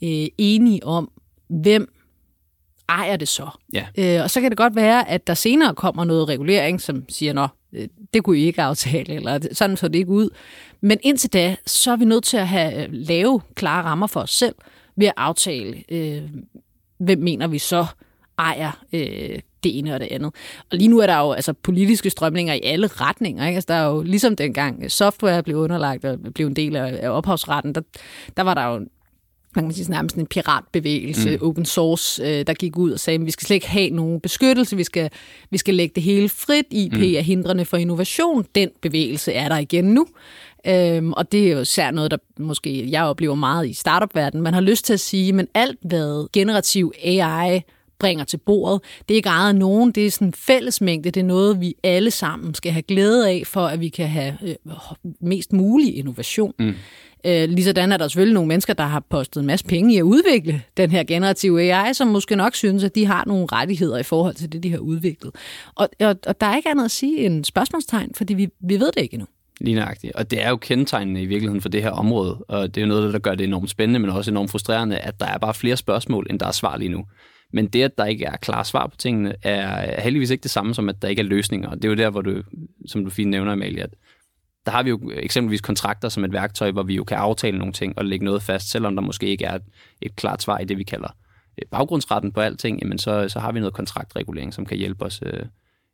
øh, 0.03 0.27
enige 0.37 0.85
om, 0.85 1.11
hvem 1.49 1.93
ejer 2.91 3.17
det 3.17 3.27
så? 3.27 3.49
Ja. 3.73 3.85
Øh, 3.97 4.23
og 4.23 4.29
så 4.29 4.41
kan 4.41 4.49
det 4.49 4.57
godt 4.57 4.75
være, 4.75 5.09
at 5.09 5.27
der 5.27 5.33
senere 5.33 5.75
kommer 5.75 6.03
noget 6.03 6.29
regulering, 6.29 6.81
som 6.81 7.03
siger, 7.09 7.41
at 7.41 7.49
øh, 7.73 7.87
det 8.13 8.23
kunne 8.23 8.37
I 8.37 8.45
ikke 8.45 8.61
aftale, 8.61 9.13
eller 9.13 9.39
sådan 9.51 9.77
så 9.77 9.87
det 9.87 9.99
ikke 9.99 10.11
ud. 10.11 10.29
Men 10.81 10.99
indtil 11.03 11.33
da, 11.33 11.55
så 11.65 11.91
er 11.91 11.95
vi 11.95 12.05
nødt 12.05 12.23
til 12.23 12.37
at 12.37 12.47
have 12.47 12.87
lave 12.87 13.41
klare 13.55 13.83
rammer 13.83 14.07
for 14.07 14.19
os 14.19 14.31
selv 14.31 14.55
ved 14.95 15.07
at 15.07 15.13
aftale, 15.17 15.83
øh, 15.89 16.21
hvem 16.97 17.19
mener 17.19 17.47
vi 17.47 17.57
så 17.57 17.85
ejer 18.39 18.71
øh, 18.93 19.39
det 19.63 19.77
ene 19.77 19.93
og 19.93 19.99
det 19.99 20.07
andet. 20.11 20.35
Og 20.71 20.77
lige 20.77 20.87
nu 20.87 20.99
er 20.99 21.07
der 21.07 21.17
jo 21.17 21.31
altså, 21.31 21.53
politiske 21.53 22.09
strømninger 22.09 22.53
i 22.53 22.61
alle 22.63 22.87
retninger. 22.87 23.47
Ikke? 23.47 23.55
Altså, 23.55 23.67
der 23.67 23.79
er 23.79 23.87
jo 23.87 24.01
ligesom 24.01 24.35
dengang 24.35 24.91
software 24.91 25.43
blev 25.43 25.57
underlagt 25.57 26.05
og 26.05 26.19
blev 26.35 26.47
en 26.47 26.55
del 26.55 26.75
af, 26.75 26.99
af 27.01 27.09
ophavsretten, 27.09 27.75
der, 27.75 27.81
der 28.37 28.43
var 28.43 28.53
der 28.53 28.65
jo 28.65 28.85
man 29.55 29.65
kan 29.65 29.73
sige, 29.73 29.91
nærmest 29.91 30.15
en 30.15 30.25
piratbevægelse, 30.25 31.37
mm. 31.37 31.47
open 31.47 31.65
source, 31.65 32.23
øh, 32.23 32.47
der 32.47 32.53
gik 32.53 32.77
ud 32.77 32.91
og 32.91 32.99
sagde, 32.99 33.19
at 33.19 33.25
vi 33.25 33.31
skal 33.31 33.45
slet 33.45 33.55
ikke 33.55 33.69
have 33.69 33.89
nogen 33.89 34.19
beskyttelse, 34.19 34.75
vi 34.75 34.83
skal, 34.83 35.09
vi 35.49 35.57
skal 35.57 35.75
lægge 35.75 35.93
det 35.95 36.03
hele 36.03 36.29
frit. 36.29 36.65
IP 36.71 36.93
mm. 36.93 37.01
er 37.01 37.21
hindrende 37.21 37.65
for 37.65 37.77
innovation. 37.77 38.45
Den 38.55 38.69
bevægelse 38.81 39.33
er 39.33 39.49
der 39.49 39.57
igen 39.57 39.85
nu. 39.85 40.07
Øhm, 40.67 41.13
og 41.13 41.31
det 41.31 41.47
er 41.47 41.51
jo 41.51 41.59
især 41.59 41.91
noget, 41.91 42.11
der 42.11 42.17
måske 42.39 42.91
jeg 42.91 43.03
oplever 43.03 43.35
meget 43.35 43.69
i 43.69 43.73
startup-verdenen. 43.73 44.43
Man 44.43 44.53
har 44.53 44.61
lyst 44.61 44.85
til 44.85 44.93
at 44.93 44.99
sige, 44.99 45.33
men 45.33 45.47
alt 45.53 45.79
hvad 45.81 46.27
generativ 46.33 46.93
AI 47.03 47.61
bringer 48.01 48.23
til 48.23 48.37
bordet. 48.37 48.81
Det 49.07 49.13
er 49.13 49.15
ikke 49.15 49.29
ejet 49.29 49.49
af 49.49 49.55
nogen, 49.55 49.91
det 49.91 50.05
er 50.05 50.11
sådan 50.11 50.27
en 50.27 50.33
fællesmængde, 50.33 51.11
det 51.11 51.19
er 51.19 51.25
noget, 51.25 51.61
vi 51.61 51.75
alle 51.83 52.11
sammen 52.11 52.53
skal 52.55 52.71
have 52.71 52.81
glæde 52.81 53.29
af, 53.29 53.43
for 53.45 53.67
at 53.67 53.79
vi 53.79 53.89
kan 53.89 54.07
have 54.07 54.37
øh, 54.43 54.55
mest 55.19 55.53
mulig 55.53 55.97
innovation. 55.97 56.53
Mm. 56.59 56.73
Øh, 57.25 57.49
ligesådan 57.49 57.91
er 57.91 57.97
der 57.97 58.07
selvfølgelig 58.07 58.33
nogle 58.33 58.47
mennesker, 58.47 58.73
der 58.73 58.83
har 58.83 59.03
postet 59.09 59.41
en 59.41 59.47
masse 59.47 59.65
penge 59.65 59.93
i 59.93 59.97
at 59.97 60.01
udvikle 60.01 60.61
den 60.77 60.91
her 60.91 61.03
generative 61.03 61.61
AI, 61.61 61.93
som 61.93 62.07
måske 62.07 62.35
nok 62.35 62.55
synes, 62.55 62.83
at 62.83 62.95
de 62.95 63.05
har 63.05 63.23
nogle 63.27 63.47
rettigheder 63.51 63.97
i 63.97 64.03
forhold 64.03 64.35
til 64.35 64.51
det, 64.51 64.63
de 64.63 64.71
har 64.71 64.77
udviklet. 64.77 65.35
Og, 65.75 65.89
og, 65.99 66.15
og 66.27 66.41
der 66.41 66.47
er 66.47 66.55
ikke 66.55 66.69
andet 66.69 66.85
at 66.85 66.91
sige 66.91 67.25
end 67.25 67.45
spørgsmålstegn, 67.45 68.11
fordi 68.15 68.33
vi, 68.33 68.47
vi 68.59 68.79
ved 68.79 68.91
det 68.91 69.01
ikke 69.01 69.13
endnu. 69.13 69.27
Lige 69.61 69.75
nøjagtigt. 69.75 70.15
Og 70.15 70.31
det 70.31 70.43
er 70.43 70.49
jo 70.49 70.57
kendetegnende 70.57 71.21
i 71.21 71.25
virkeligheden 71.25 71.61
for 71.61 71.69
det 71.69 71.83
her 71.83 71.89
område, 71.89 72.37
og 72.47 72.75
det 72.75 72.81
er 72.81 72.85
jo 72.85 72.87
noget, 72.87 73.13
der 73.13 73.19
gør 73.19 73.35
det 73.35 73.43
enormt 73.43 73.69
spændende, 73.69 73.99
men 73.99 74.09
også 74.09 74.31
enormt 74.31 74.51
frustrerende, 74.51 74.97
at 74.97 75.19
der 75.19 75.25
er 75.25 75.37
bare 75.37 75.53
flere 75.53 75.77
spørgsmål, 75.77 76.27
end 76.29 76.39
der 76.39 76.47
er 76.47 76.51
svar 76.51 76.77
lige 76.77 76.89
nu. 76.89 77.05
Men 77.53 77.67
det, 77.67 77.83
at 77.83 77.97
der 77.97 78.05
ikke 78.05 78.25
er 78.25 78.35
klare 78.37 78.65
svar 78.65 78.87
på 78.87 78.97
tingene, 78.97 79.33
er 79.43 80.01
heldigvis 80.01 80.29
ikke 80.29 80.43
det 80.43 80.51
samme 80.51 80.73
som, 80.73 80.89
at 80.89 81.01
der 81.01 81.07
ikke 81.07 81.19
er 81.19 81.25
løsninger. 81.25 81.69
Og 81.69 81.75
det 81.75 81.85
er 81.85 81.89
jo 81.89 81.95
der, 81.95 82.09
hvor 82.09 82.21
du, 82.21 82.43
som 82.85 83.03
du 83.03 83.09
fint 83.09 83.29
nævner, 83.29 83.51
Amalie, 83.51 83.83
at 83.83 83.89
der 84.65 84.71
har 84.71 84.83
vi 84.83 84.89
jo 84.89 85.11
eksempelvis 85.13 85.61
kontrakter 85.61 86.09
som 86.09 86.23
et 86.23 86.33
værktøj, 86.33 86.71
hvor 86.71 86.83
vi 86.83 86.95
jo 86.95 87.03
kan 87.03 87.17
aftale 87.17 87.57
nogle 87.57 87.73
ting 87.73 87.97
og 87.97 88.05
lægge 88.05 88.25
noget 88.25 88.43
fast, 88.43 88.71
selvom 88.71 88.95
der 88.95 89.03
måske 89.03 89.27
ikke 89.27 89.45
er 89.45 89.55
et, 89.55 89.63
et 90.01 90.15
klart 90.15 90.41
svar 90.41 90.59
i 90.59 90.65
det, 90.65 90.77
vi 90.77 90.83
kalder 90.83 91.15
øh, 91.61 91.67
baggrundsretten 91.71 92.31
på 92.31 92.41
alting, 92.41 92.79
jamen 92.81 92.97
så, 92.97 93.29
så 93.29 93.39
har 93.39 93.51
vi 93.51 93.59
noget 93.59 93.73
kontraktregulering, 93.73 94.53
som 94.53 94.65
kan 94.65 94.77
hjælpe 94.77 95.05
os 95.05 95.19
øh, 95.25 95.45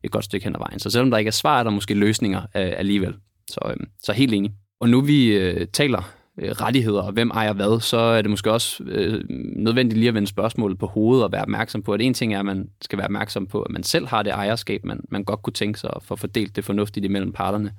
et 0.03 0.11
godt 0.11 0.25
stykke 0.25 0.43
hen 0.43 0.55
ad 0.55 0.59
vejen. 0.59 0.79
Så 0.79 0.89
selvom 0.89 1.11
der 1.11 1.17
ikke 1.17 1.29
er 1.29 1.31
svar, 1.31 1.59
er 1.59 1.63
der 1.63 1.71
måske 1.71 1.93
løsninger 1.93 2.41
øh, 2.41 2.73
alligevel. 2.77 3.15
Så, 3.49 3.59
øh, 3.69 3.87
så 4.03 4.13
helt 4.13 4.33
enig. 4.33 4.51
Og 4.79 4.89
nu 4.89 5.01
vi 5.01 5.27
øh, 5.27 5.67
taler 5.67 6.13
øh, 6.37 6.51
rettigheder 6.51 7.01
og 7.01 7.11
hvem 7.11 7.29
ejer 7.29 7.53
hvad, 7.53 7.79
så 7.79 7.97
er 7.97 8.21
det 8.21 8.29
måske 8.29 8.51
også 8.51 8.83
øh, 8.83 9.23
nødvendigt 9.55 9.99
lige 9.99 10.07
at 10.07 10.13
vende 10.13 10.27
spørgsmålet 10.27 10.79
på 10.79 10.85
hovedet 10.85 11.23
og 11.23 11.31
være 11.31 11.41
opmærksom 11.41 11.83
på, 11.83 11.93
at 11.93 12.01
en 12.01 12.13
ting 12.13 12.33
er, 12.33 12.39
at 12.39 12.45
man 12.45 12.69
skal 12.81 12.97
være 12.97 13.07
opmærksom 13.07 13.47
på, 13.47 13.61
at 13.61 13.71
man 13.71 13.83
selv 13.83 14.07
har 14.07 14.23
det 14.23 14.33
ejerskab, 14.33 14.85
man, 14.85 14.99
man 15.09 15.23
godt 15.23 15.41
kunne 15.41 15.53
tænke 15.53 15.79
sig 15.79 15.89
at 15.95 16.03
få 16.03 16.15
fordelt 16.15 16.55
det 16.55 16.65
fornuftigt 16.65 17.05
imellem 17.05 17.31
parterne. 17.31 17.71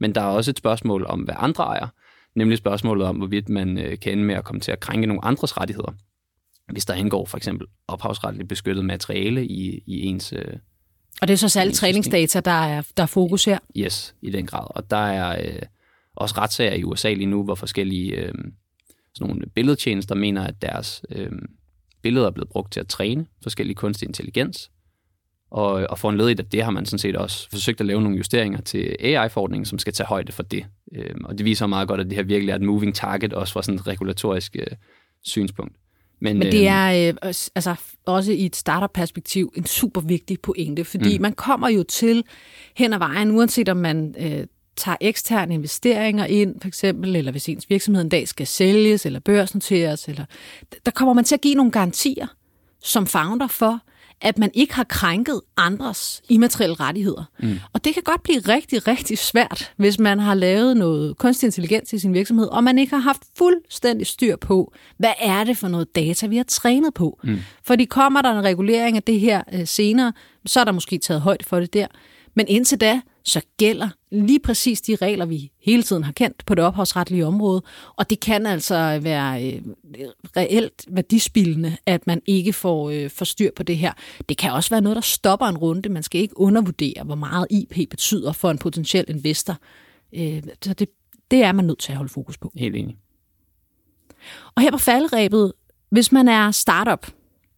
Men 0.00 0.14
der 0.14 0.20
er 0.20 0.26
også 0.26 0.50
et 0.50 0.58
spørgsmål 0.58 1.06
om, 1.06 1.20
hvad 1.20 1.34
andre 1.38 1.64
ejer, 1.64 1.88
nemlig 2.34 2.58
spørgsmålet 2.58 3.06
om, 3.06 3.16
hvorvidt 3.16 3.48
man 3.48 3.78
øh, 3.78 3.98
kan 3.98 4.12
ende 4.12 4.24
med 4.24 4.34
at 4.34 4.44
komme 4.44 4.60
til 4.60 4.72
at 4.72 4.80
krænke 4.80 5.06
nogle 5.06 5.24
andres 5.24 5.56
rettigheder. 5.56 5.92
Hvis 6.72 6.84
der 6.84 6.94
indgår 6.94 7.26
for 7.26 7.36
eksempel 7.36 7.66
ophavsretligt 7.88 8.48
beskyttet 8.48 8.84
materiale 8.84 9.46
i, 9.46 9.82
i 9.86 10.02
ens 10.02 10.32
øh, 10.32 10.56
Og 11.22 11.28
det 11.28 11.34
er 11.34 11.38
så 11.38 11.48
særligt 11.48 11.76
træningsdata, 11.76 12.40
der 12.40 12.50
er, 12.50 12.82
der 12.96 13.02
er 13.02 13.06
fokus 13.06 13.44
her? 13.44 13.58
Yes, 13.76 14.14
i 14.22 14.30
den 14.30 14.46
grad. 14.46 14.66
Og 14.70 14.90
der 14.90 14.96
er 14.96 15.42
øh, 15.42 15.62
også 16.16 16.34
retssager 16.38 16.74
i 16.74 16.84
USA 16.84 17.12
lige 17.12 17.26
nu, 17.26 17.44
hvor 17.44 17.54
forskellige 17.54 18.12
øh, 18.12 18.34
sådan 19.14 19.28
nogle 19.28 19.46
billedtjenester 19.54 20.14
mener, 20.14 20.44
at 20.44 20.62
deres 20.62 21.02
øh, 21.10 21.32
billeder 22.02 22.26
er 22.26 22.30
blevet 22.30 22.48
brugt 22.48 22.72
til 22.72 22.80
at 22.80 22.88
træne 22.88 23.26
forskellige 23.42 23.74
kunstig 23.74 24.06
intelligens. 24.08 24.70
Og, 25.50 25.86
og 25.90 25.98
for 25.98 26.10
en 26.10 26.30
i 26.30 26.34
det, 26.34 26.62
har 26.64 26.70
man 26.70 26.86
sådan 26.86 26.98
set 26.98 27.16
også 27.16 27.50
forsøgt 27.50 27.80
at 27.80 27.86
lave 27.86 28.02
nogle 28.02 28.16
justeringer 28.16 28.60
til 28.60 28.96
AI-forordningen, 29.00 29.64
som 29.64 29.78
skal 29.78 29.92
tage 29.92 30.06
højde 30.06 30.32
for 30.32 30.42
det. 30.42 30.66
Øhm, 30.94 31.24
og 31.24 31.38
det 31.38 31.44
viser 31.46 31.66
meget 31.66 31.88
godt, 31.88 32.00
at 32.00 32.06
det 32.06 32.16
her 32.16 32.22
virkelig 32.22 32.52
er 32.52 32.56
et 32.56 32.62
moving 32.62 32.94
target, 32.94 33.32
også 33.32 33.52
fra 33.52 33.62
sådan 33.62 33.78
et 33.78 33.86
regulatorisk 33.86 34.56
øh, 34.58 34.66
synspunkt. 35.22 35.76
Men, 36.20 36.38
Men 36.38 36.52
det 36.52 36.60
øh, 36.60 36.64
er 36.64 37.08
øh, 37.08 37.32
altså 37.54 37.74
også 38.06 38.32
i 38.32 38.46
et 38.46 38.56
startup-perspektiv 38.56 39.52
en 39.56 39.66
super 39.66 40.00
vigtig 40.00 40.40
pointe, 40.40 40.84
fordi 40.84 41.18
mm. 41.18 41.22
man 41.22 41.32
kommer 41.32 41.68
jo 41.68 41.82
til 41.82 42.24
hen 42.76 42.92
ad 42.92 42.98
vejen, 42.98 43.30
uanset 43.30 43.68
om 43.68 43.76
man 43.76 44.14
øh, 44.18 44.46
tager 44.76 44.96
eksterne 45.00 45.54
investeringer 45.54 46.24
ind, 46.24 46.60
for 46.60 46.68
eksempel, 46.68 47.16
eller 47.16 47.32
hvis 47.32 47.48
ens 47.48 47.70
virksomhed 47.70 48.02
en 48.02 48.08
dag 48.08 48.28
skal 48.28 48.46
sælges 48.46 49.06
eller 49.06 49.20
børsnoteres, 49.20 50.08
eller, 50.08 50.24
der 50.84 50.90
kommer 50.90 51.14
man 51.14 51.24
til 51.24 51.34
at 51.34 51.40
give 51.40 51.54
nogle 51.54 51.72
garantier 51.72 52.26
som 52.86 53.06
founder 53.06 53.46
for, 53.46 53.80
at 54.20 54.38
man 54.38 54.50
ikke 54.54 54.74
har 54.74 54.84
krænket 54.84 55.40
andres 55.56 56.22
immaterielle 56.28 56.74
rettigheder. 56.74 57.24
Mm. 57.38 57.58
Og 57.72 57.84
det 57.84 57.94
kan 57.94 58.02
godt 58.02 58.22
blive 58.22 58.38
rigtig, 58.38 58.88
rigtig 58.88 59.18
svært, 59.18 59.72
hvis 59.76 59.98
man 59.98 60.18
har 60.18 60.34
lavet 60.34 60.76
noget 60.76 61.18
kunstig 61.18 61.46
intelligens 61.46 61.92
i 61.92 61.98
sin 61.98 62.14
virksomhed, 62.14 62.46
og 62.46 62.64
man 62.64 62.78
ikke 62.78 62.94
har 62.94 63.02
haft 63.02 63.22
fuldstændig 63.38 64.06
styr 64.06 64.36
på, 64.36 64.72
hvad 64.98 65.12
er 65.20 65.44
det 65.44 65.56
for 65.56 65.68
noget 65.68 65.96
data, 65.96 66.26
vi 66.26 66.36
har 66.36 66.44
trænet 66.44 66.94
på. 66.94 67.20
Mm. 67.24 67.38
Fordi 67.64 67.84
kommer 67.84 68.22
der 68.22 68.32
en 68.32 68.44
regulering 68.44 68.96
af 68.96 69.02
det 69.02 69.20
her 69.20 69.42
øh, 69.52 69.66
senere, 69.66 70.12
så 70.46 70.60
er 70.60 70.64
der 70.64 70.72
måske 70.72 70.98
taget 70.98 71.20
højde 71.20 71.44
for 71.44 71.60
det 71.60 71.74
der. 71.74 71.86
Men 72.34 72.48
indtil 72.48 72.80
da, 72.80 73.00
så 73.26 73.40
gælder 73.56 73.88
lige 74.10 74.40
præcis 74.40 74.80
de 74.80 74.96
regler, 74.96 75.26
vi 75.26 75.52
hele 75.60 75.82
tiden 75.82 76.04
har 76.04 76.12
kendt 76.12 76.46
på 76.46 76.54
det 76.54 76.64
ophavsretlige 76.64 77.26
område. 77.26 77.62
Og 77.96 78.10
det 78.10 78.20
kan 78.20 78.46
altså 78.46 78.98
være 79.02 79.46
øh, 79.46 79.62
reelt 80.36 80.84
værdispildende, 80.88 81.76
at 81.86 82.06
man 82.06 82.22
ikke 82.26 82.52
får, 82.52 82.90
øh, 82.90 83.10
får 83.10 83.24
styr 83.24 83.50
på 83.56 83.62
det 83.62 83.76
her. 83.76 83.92
Det 84.28 84.38
kan 84.38 84.52
også 84.52 84.70
være 84.70 84.80
noget, 84.80 84.96
der 84.96 85.02
stopper 85.02 85.46
en 85.46 85.58
runde. 85.58 85.88
Man 85.88 86.02
skal 86.02 86.20
ikke 86.20 86.40
undervurdere, 86.40 87.04
hvor 87.04 87.14
meget 87.14 87.46
IP 87.50 87.90
betyder 87.90 88.32
for 88.32 88.50
en 88.50 88.58
potentiel 88.58 89.04
investor. 89.08 89.56
Øh, 90.12 90.42
så 90.62 90.74
det, 90.74 90.88
det 91.30 91.42
er 91.42 91.52
man 91.52 91.64
nødt 91.64 91.78
til 91.78 91.92
at 91.92 91.96
holde 91.96 92.12
fokus 92.12 92.38
på. 92.38 92.52
Helt 92.56 92.76
enig. 92.76 92.96
Og 94.54 94.62
her 94.62 94.70
på 94.70 94.78
faldrebet, 94.78 95.52
hvis 95.90 96.12
man 96.12 96.28
er 96.28 96.50
startup, 96.50 97.06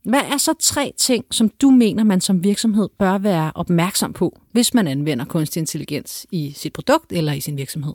hvad 0.09 0.21
er 0.21 0.37
så 0.37 0.55
tre 0.61 0.93
ting, 0.97 1.25
som 1.31 1.49
du 1.49 1.71
mener, 1.71 2.05
man 2.05 2.21
som 2.21 2.45
virksomhed 2.45 2.89
bør 2.99 3.19
være 3.19 3.53
opmærksom 3.55 4.13
på, 4.13 4.41
hvis 4.53 4.75
man 4.75 4.87
anvender 4.87 5.25
kunstig 5.25 5.61
intelligens 5.61 6.27
i 6.33 6.53
sit 6.57 6.73
produkt 6.73 7.13
eller 7.13 7.33
i 7.33 7.41
sin 7.41 7.57
virksomhed? 7.57 7.95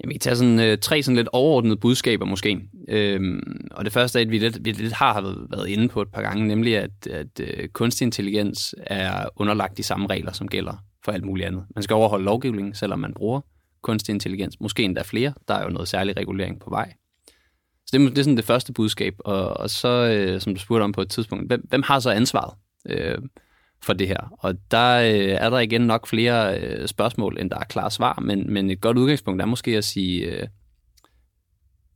Jamen, 0.00 0.14
vi 0.14 0.18
tage 0.18 0.36
sådan, 0.36 0.60
øh, 0.60 0.78
tre 0.78 1.02
sådan 1.02 1.16
lidt 1.16 1.28
overordnede 1.32 1.76
budskaber 1.76 2.26
måske. 2.26 2.60
Øhm, 2.88 3.66
og 3.70 3.84
det 3.84 3.92
første 3.92 4.18
er, 4.18 4.22
at 4.22 4.30
vi 4.30 4.38
lidt, 4.38 4.64
vi 4.64 4.72
lidt 4.72 4.92
har 4.92 5.46
været 5.50 5.68
inde 5.68 5.88
på 5.88 6.02
et 6.02 6.08
par 6.08 6.22
gange, 6.22 6.46
nemlig 6.46 6.76
at, 6.76 7.06
at 7.06 7.40
øh, 7.40 7.68
kunstig 7.68 8.04
intelligens 8.04 8.74
er 8.86 9.28
underlagt 9.36 9.76
de 9.76 9.82
samme 9.82 10.06
regler, 10.06 10.32
som 10.32 10.48
gælder 10.48 10.84
for 11.04 11.12
alt 11.12 11.24
muligt 11.24 11.46
andet. 11.46 11.64
Man 11.74 11.82
skal 11.82 11.94
overholde 11.94 12.24
lovgivningen, 12.24 12.74
selvom 12.74 12.98
man 12.98 13.14
bruger 13.14 13.40
kunstig 13.82 14.12
intelligens. 14.12 14.60
Måske 14.60 14.82
endda 14.82 15.02
flere. 15.02 15.32
Der 15.48 15.54
er 15.54 15.62
jo 15.62 15.70
noget 15.70 15.88
særlig 15.88 16.16
regulering 16.16 16.60
på 16.60 16.70
vej. 16.70 16.92
Så 17.88 17.98
det, 17.98 18.10
det 18.10 18.18
er 18.18 18.22
sådan 18.22 18.36
det 18.36 18.44
første 18.44 18.72
budskab. 18.72 19.14
Og, 19.18 19.56
og 19.56 19.70
så, 19.70 19.88
øh, 19.88 20.40
som 20.40 20.54
du 20.54 20.60
spurgte 20.60 20.82
om 20.82 20.92
på 20.92 21.00
et 21.00 21.10
tidspunkt, 21.10 21.46
hvem, 21.46 21.66
hvem 21.68 21.82
har 21.82 22.00
så 22.00 22.10
ansvaret 22.10 22.54
øh, 22.86 23.18
for 23.82 23.92
det 23.92 24.08
her? 24.08 24.36
Og 24.38 24.54
der 24.70 24.98
øh, 24.98 25.36
er 25.40 25.50
der 25.50 25.58
igen 25.58 25.80
nok 25.80 26.06
flere 26.06 26.60
øh, 26.60 26.88
spørgsmål, 26.88 27.40
end 27.40 27.50
der 27.50 27.58
er 27.58 27.64
klare 27.64 27.90
svar, 27.90 28.20
men, 28.22 28.52
men 28.52 28.70
et 28.70 28.80
godt 28.80 28.98
udgangspunkt 28.98 29.42
er 29.42 29.46
måske 29.46 29.76
at 29.76 29.84
sige, 29.84 30.24
øh, 30.24 30.46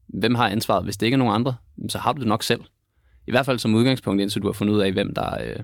hvem 0.07 0.35
har 0.35 0.49
ansvaret? 0.49 0.85
Hvis 0.85 0.97
det 0.97 1.07
ikke 1.07 1.15
er 1.15 1.19
nogen 1.19 1.35
andre, 1.35 1.55
så 1.89 1.99
har 1.99 2.13
du 2.13 2.21
det 2.21 2.29
nok 2.29 2.43
selv. 2.43 2.61
I 3.27 3.31
hvert 3.31 3.47
fald 3.47 3.59
som 3.59 3.75
udgangspunkt, 3.75 4.23
indtil 4.23 4.43
du 4.43 4.47
har 4.49 4.53
fundet 4.53 4.75
ud 4.75 4.81
af, 4.81 4.93
hvem 4.93 5.15
der, 5.15 5.43
øh, 5.45 5.57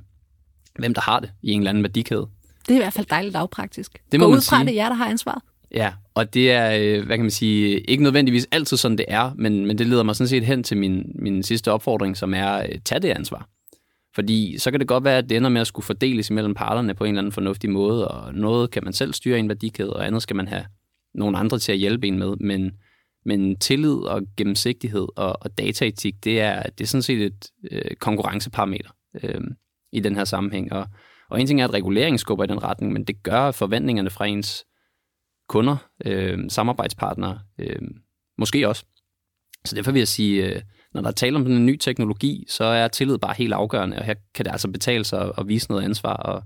hvem 0.79 0.95
der 0.95 1.01
har 1.01 1.21
det 1.21 1.31
i 1.43 1.51
en 1.51 1.61
eller 1.61 1.71
anden 1.71 1.83
værdikæde. 1.83 2.27
Det 2.67 2.71
er 2.71 2.75
i 2.75 2.83
hvert 2.83 2.93
fald 2.93 3.07
dejligt 3.07 3.33
lavpraktisk. 3.33 4.03
Det 4.13 4.21
må 4.21 4.27
Gå 4.27 4.33
ud 4.33 4.41
fra, 4.41 4.65
det 4.65 4.71
er 4.71 4.75
jer, 4.75 4.89
der 4.89 4.95
har 4.95 5.07
ansvaret. 5.07 5.43
Ja, 5.75 5.93
og 6.15 6.35
det 6.35 6.53
er, 6.53 6.79
øh, 6.81 7.07
hvad 7.07 7.17
kan 7.17 7.25
man 7.25 7.31
sige, 7.31 7.81
ikke 7.81 8.03
nødvendigvis 8.03 8.49
altid 8.53 8.77
sådan, 8.77 8.99
det 8.99 9.07
er, 9.09 9.35
men, 9.37 9.67
men 9.67 9.79
det 9.79 9.87
leder 9.87 10.03
mig 10.03 10.17
sådan 10.17 10.29
set 10.29 10.45
hen 10.45 10.63
til 10.63 10.77
min, 10.77 11.13
min 11.15 11.43
sidste 11.43 11.73
opfordring, 11.73 12.17
som 12.17 12.35
er, 12.35 12.55
øh, 12.55 12.65
at 12.65 12.83
tage 12.85 13.01
det 13.01 13.09
ansvar. 13.09 13.49
Fordi 14.15 14.59
så 14.59 14.71
kan 14.71 14.81
det 14.81 14.89
godt 14.89 15.05
være, 15.05 15.19
at 15.19 15.29
det 15.29 15.37
ender 15.37 15.51
med 15.51 15.61
at 15.61 15.67
skulle 15.67 15.87
fordeles 15.87 16.31
imellem 16.31 16.55
parterne 16.55 16.95
på 16.95 17.05
en 17.05 17.09
eller 17.09 17.21
anden 17.21 17.33
fornuftig 17.33 17.71
måde, 17.71 18.09
og 18.09 18.35
noget 18.35 18.71
kan 18.71 18.85
man 18.85 18.93
selv 18.93 19.13
styre 19.13 19.37
i 19.37 19.41
en 19.41 19.49
værdikæde, 19.49 19.97
og 19.97 20.07
andet 20.07 20.23
skal 20.23 20.37
man 20.37 20.49
have 20.49 20.65
nogle 21.15 21.39
andre 21.39 21.59
til 21.59 21.73
at 21.73 21.79
hjælpe 21.79 22.07
en 22.07 22.19
med. 22.19 22.37
Men, 22.41 22.73
men 23.25 23.59
tillid 23.59 23.95
og 23.95 24.23
gennemsigtighed 24.37 25.07
og, 25.17 25.43
og 25.43 25.59
dataetik, 25.59 26.25
det 26.25 26.41
er, 26.41 26.63
det 26.63 26.85
er 26.85 26.89
sådan 26.89 27.03
set 27.03 27.23
et 27.23 27.51
øh, 27.71 27.97
konkurrenceparameter 28.01 28.91
øh, 29.23 29.41
i 29.93 30.01
den 30.01 30.17
her 30.17 30.25
sammenhæng. 30.25 30.73
Og, 30.73 30.87
og 31.31 31.41
en 31.41 31.47
ting 31.47 31.61
er, 31.61 31.65
at 31.65 31.75
regulering 31.75 32.21
skubber 32.21 32.45
i 32.45 32.47
den 32.47 32.63
retning, 32.63 32.93
men 32.93 33.05
det 33.05 33.23
gør 33.23 33.51
forventningerne 33.51 34.11
fra 34.11 34.27
ens 34.27 34.65
kunder, 35.49 35.77
øh, 36.05 36.39
samarbejdspartnere, 36.49 37.41
øh, 37.59 37.83
måske 38.39 38.69
også. 38.69 38.85
Så 39.65 39.77
derfor 39.77 39.93
vil 39.93 40.01
jeg 40.01 40.09
sige, 40.09 40.47
øh, 40.47 40.63
når 40.95 41.01
der 41.01 41.09
er 41.09 41.13
tale 41.13 41.37
om 41.37 41.47
en 41.47 41.67
ny 41.67 41.77
teknologi, 41.77 42.45
så 42.49 42.65
er 42.65 42.89
tillid 42.89 43.19
bare 43.19 43.35
helt 43.39 43.53
afgørende, 43.53 43.99
og 43.99 44.05
her 44.05 44.15
kan 44.35 44.45
det 44.45 44.51
altså 44.51 44.69
betale 44.69 45.05
sig 45.05 45.33
at 45.39 45.49
vise 45.49 45.71
noget 45.71 45.85
ansvar 45.85 46.17
og, 46.17 46.43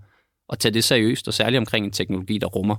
og 0.49 0.59
tage 0.59 0.75
det 0.75 0.85
seriøst, 0.85 1.29
og 1.29 1.35
særligt 1.35 1.59
omkring 1.59 1.87
en 1.87 1.93
teknologi, 1.93 2.39
der 2.39 2.47
rummer 2.47 2.77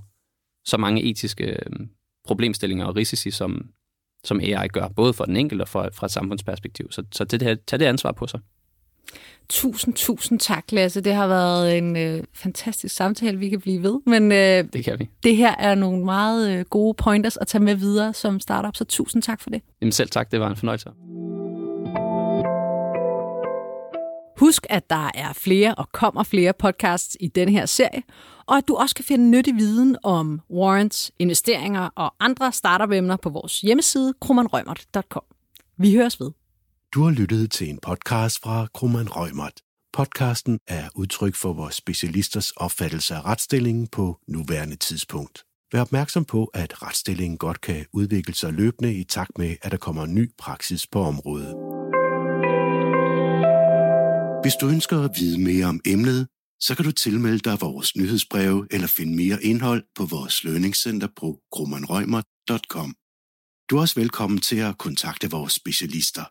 så 0.65 0.77
mange 0.77 1.03
etiske 1.03 1.45
øh, 1.45 1.87
problemstillinger 2.25 2.85
og 2.85 2.95
risici, 2.95 3.31
som, 3.31 3.69
som 4.23 4.39
AI 4.39 4.67
gør, 4.67 4.87
både 4.87 5.13
for 5.13 5.25
den 5.25 5.37
enkelte 5.37 5.63
og 5.63 5.67
for, 5.67 5.89
fra 5.93 6.05
et 6.05 6.11
samfundsperspektiv. 6.11 6.91
Så, 6.91 7.03
så 7.11 7.23
det, 7.23 7.59
tag 7.67 7.79
det 7.79 7.85
ansvar 7.85 8.11
på 8.11 8.27
sig. 8.27 8.39
Tusind, 9.49 9.93
tusind 9.93 10.39
tak, 10.39 10.71
Lasse. 10.71 11.01
Det 11.01 11.13
har 11.13 11.27
været 11.27 11.77
en 11.77 11.97
øh, 11.97 12.23
fantastisk 12.33 12.95
samtale, 12.95 13.37
vi 13.37 13.49
kan 13.49 13.61
blive 13.61 13.83
ved. 13.83 13.99
Men 14.05 14.31
øh, 14.31 14.73
det 14.73 14.85
kan 14.85 14.99
vi. 14.99 15.09
Det 15.23 15.35
her 15.35 15.55
er 15.59 15.75
nogle 15.75 16.05
meget 16.05 16.51
øh, 16.51 16.65
gode 16.65 16.93
pointers 16.93 17.37
at 17.37 17.47
tage 17.47 17.63
med 17.63 17.75
videre 17.75 18.13
som 18.13 18.39
startup, 18.39 18.75
så 18.75 18.85
tusind 18.85 19.21
tak 19.21 19.41
for 19.41 19.49
det. 19.49 19.61
Jamen 19.81 19.91
selv 19.91 20.09
tak, 20.09 20.31
det 20.31 20.39
var 20.39 20.49
en 20.49 20.55
fornøjelse. 20.55 20.89
Husk, 24.37 24.65
at 24.69 24.89
der 24.89 25.11
er 25.15 25.33
flere 25.33 25.75
og 25.75 25.91
kommer 25.91 26.23
flere 26.23 26.53
podcasts 26.53 27.17
i 27.19 27.27
denne 27.27 27.51
her 27.51 27.65
serie, 27.65 28.03
og 28.45 28.57
at 28.57 28.67
du 28.67 28.75
også 28.75 28.95
kan 28.95 29.05
finde 29.05 29.29
nyttig 29.29 29.55
viden 29.55 29.97
om 30.03 30.41
warrants, 30.49 31.11
investeringer 31.19 31.89
og 31.95 32.13
andre 32.19 32.51
startup-emner 32.51 33.17
på 33.17 33.29
vores 33.29 33.61
hjemmeside 33.61 34.13
krummerrømert.com. 34.21 35.23
Vi 35.77 35.95
høres 35.95 36.19
ved. 36.19 36.31
Du 36.93 37.03
har 37.03 37.11
lyttet 37.11 37.51
til 37.51 37.69
en 37.69 37.79
podcast 37.81 38.39
fra 38.43 38.67
Krummeren 38.73 39.09
Rømert. 39.09 39.61
Podcasten 39.93 40.59
er 40.67 40.89
udtryk 40.95 41.35
for 41.35 41.53
vores 41.53 41.75
specialisters 41.75 42.51
opfattelse 42.51 43.15
af 43.15 43.25
retsstillingen 43.25 43.87
på 43.87 44.19
nuværende 44.27 44.75
tidspunkt. 44.75 45.43
Vær 45.71 45.81
opmærksom 45.81 46.25
på, 46.25 46.45
at 46.45 46.81
retsstillingen 46.83 47.37
godt 47.37 47.61
kan 47.61 47.85
udvikle 47.93 48.33
sig 48.33 48.53
løbende 48.53 48.93
i 48.93 49.03
takt 49.03 49.37
med, 49.37 49.55
at 49.61 49.71
der 49.71 49.77
kommer 49.77 50.05
ny 50.05 50.31
praksis 50.37 50.87
på 50.87 51.01
området. 51.01 51.53
Hvis 54.43 54.55
du 54.61 54.67
ønsker 54.67 55.01
at 55.01 55.11
vide 55.19 55.43
mere 55.43 55.65
om 55.65 55.81
emnet, 55.85 56.27
så 56.59 56.75
kan 56.75 56.85
du 56.85 56.91
tilmelde 56.91 57.39
dig 57.39 57.61
vores 57.61 57.95
nyhedsbreve 57.95 58.67
eller 58.71 58.87
finde 58.87 59.15
mere 59.15 59.43
indhold 59.43 59.83
på 59.95 60.05
vores 60.05 60.43
lønningscenter 60.43 61.07
på 61.15 61.39
grummanrøgmer.com. 61.51 62.95
Du 63.69 63.77
er 63.77 63.81
også 63.81 63.99
velkommen 63.99 64.39
til 64.41 64.57
at 64.57 64.77
kontakte 64.77 65.31
vores 65.31 65.53
specialister. 65.53 66.23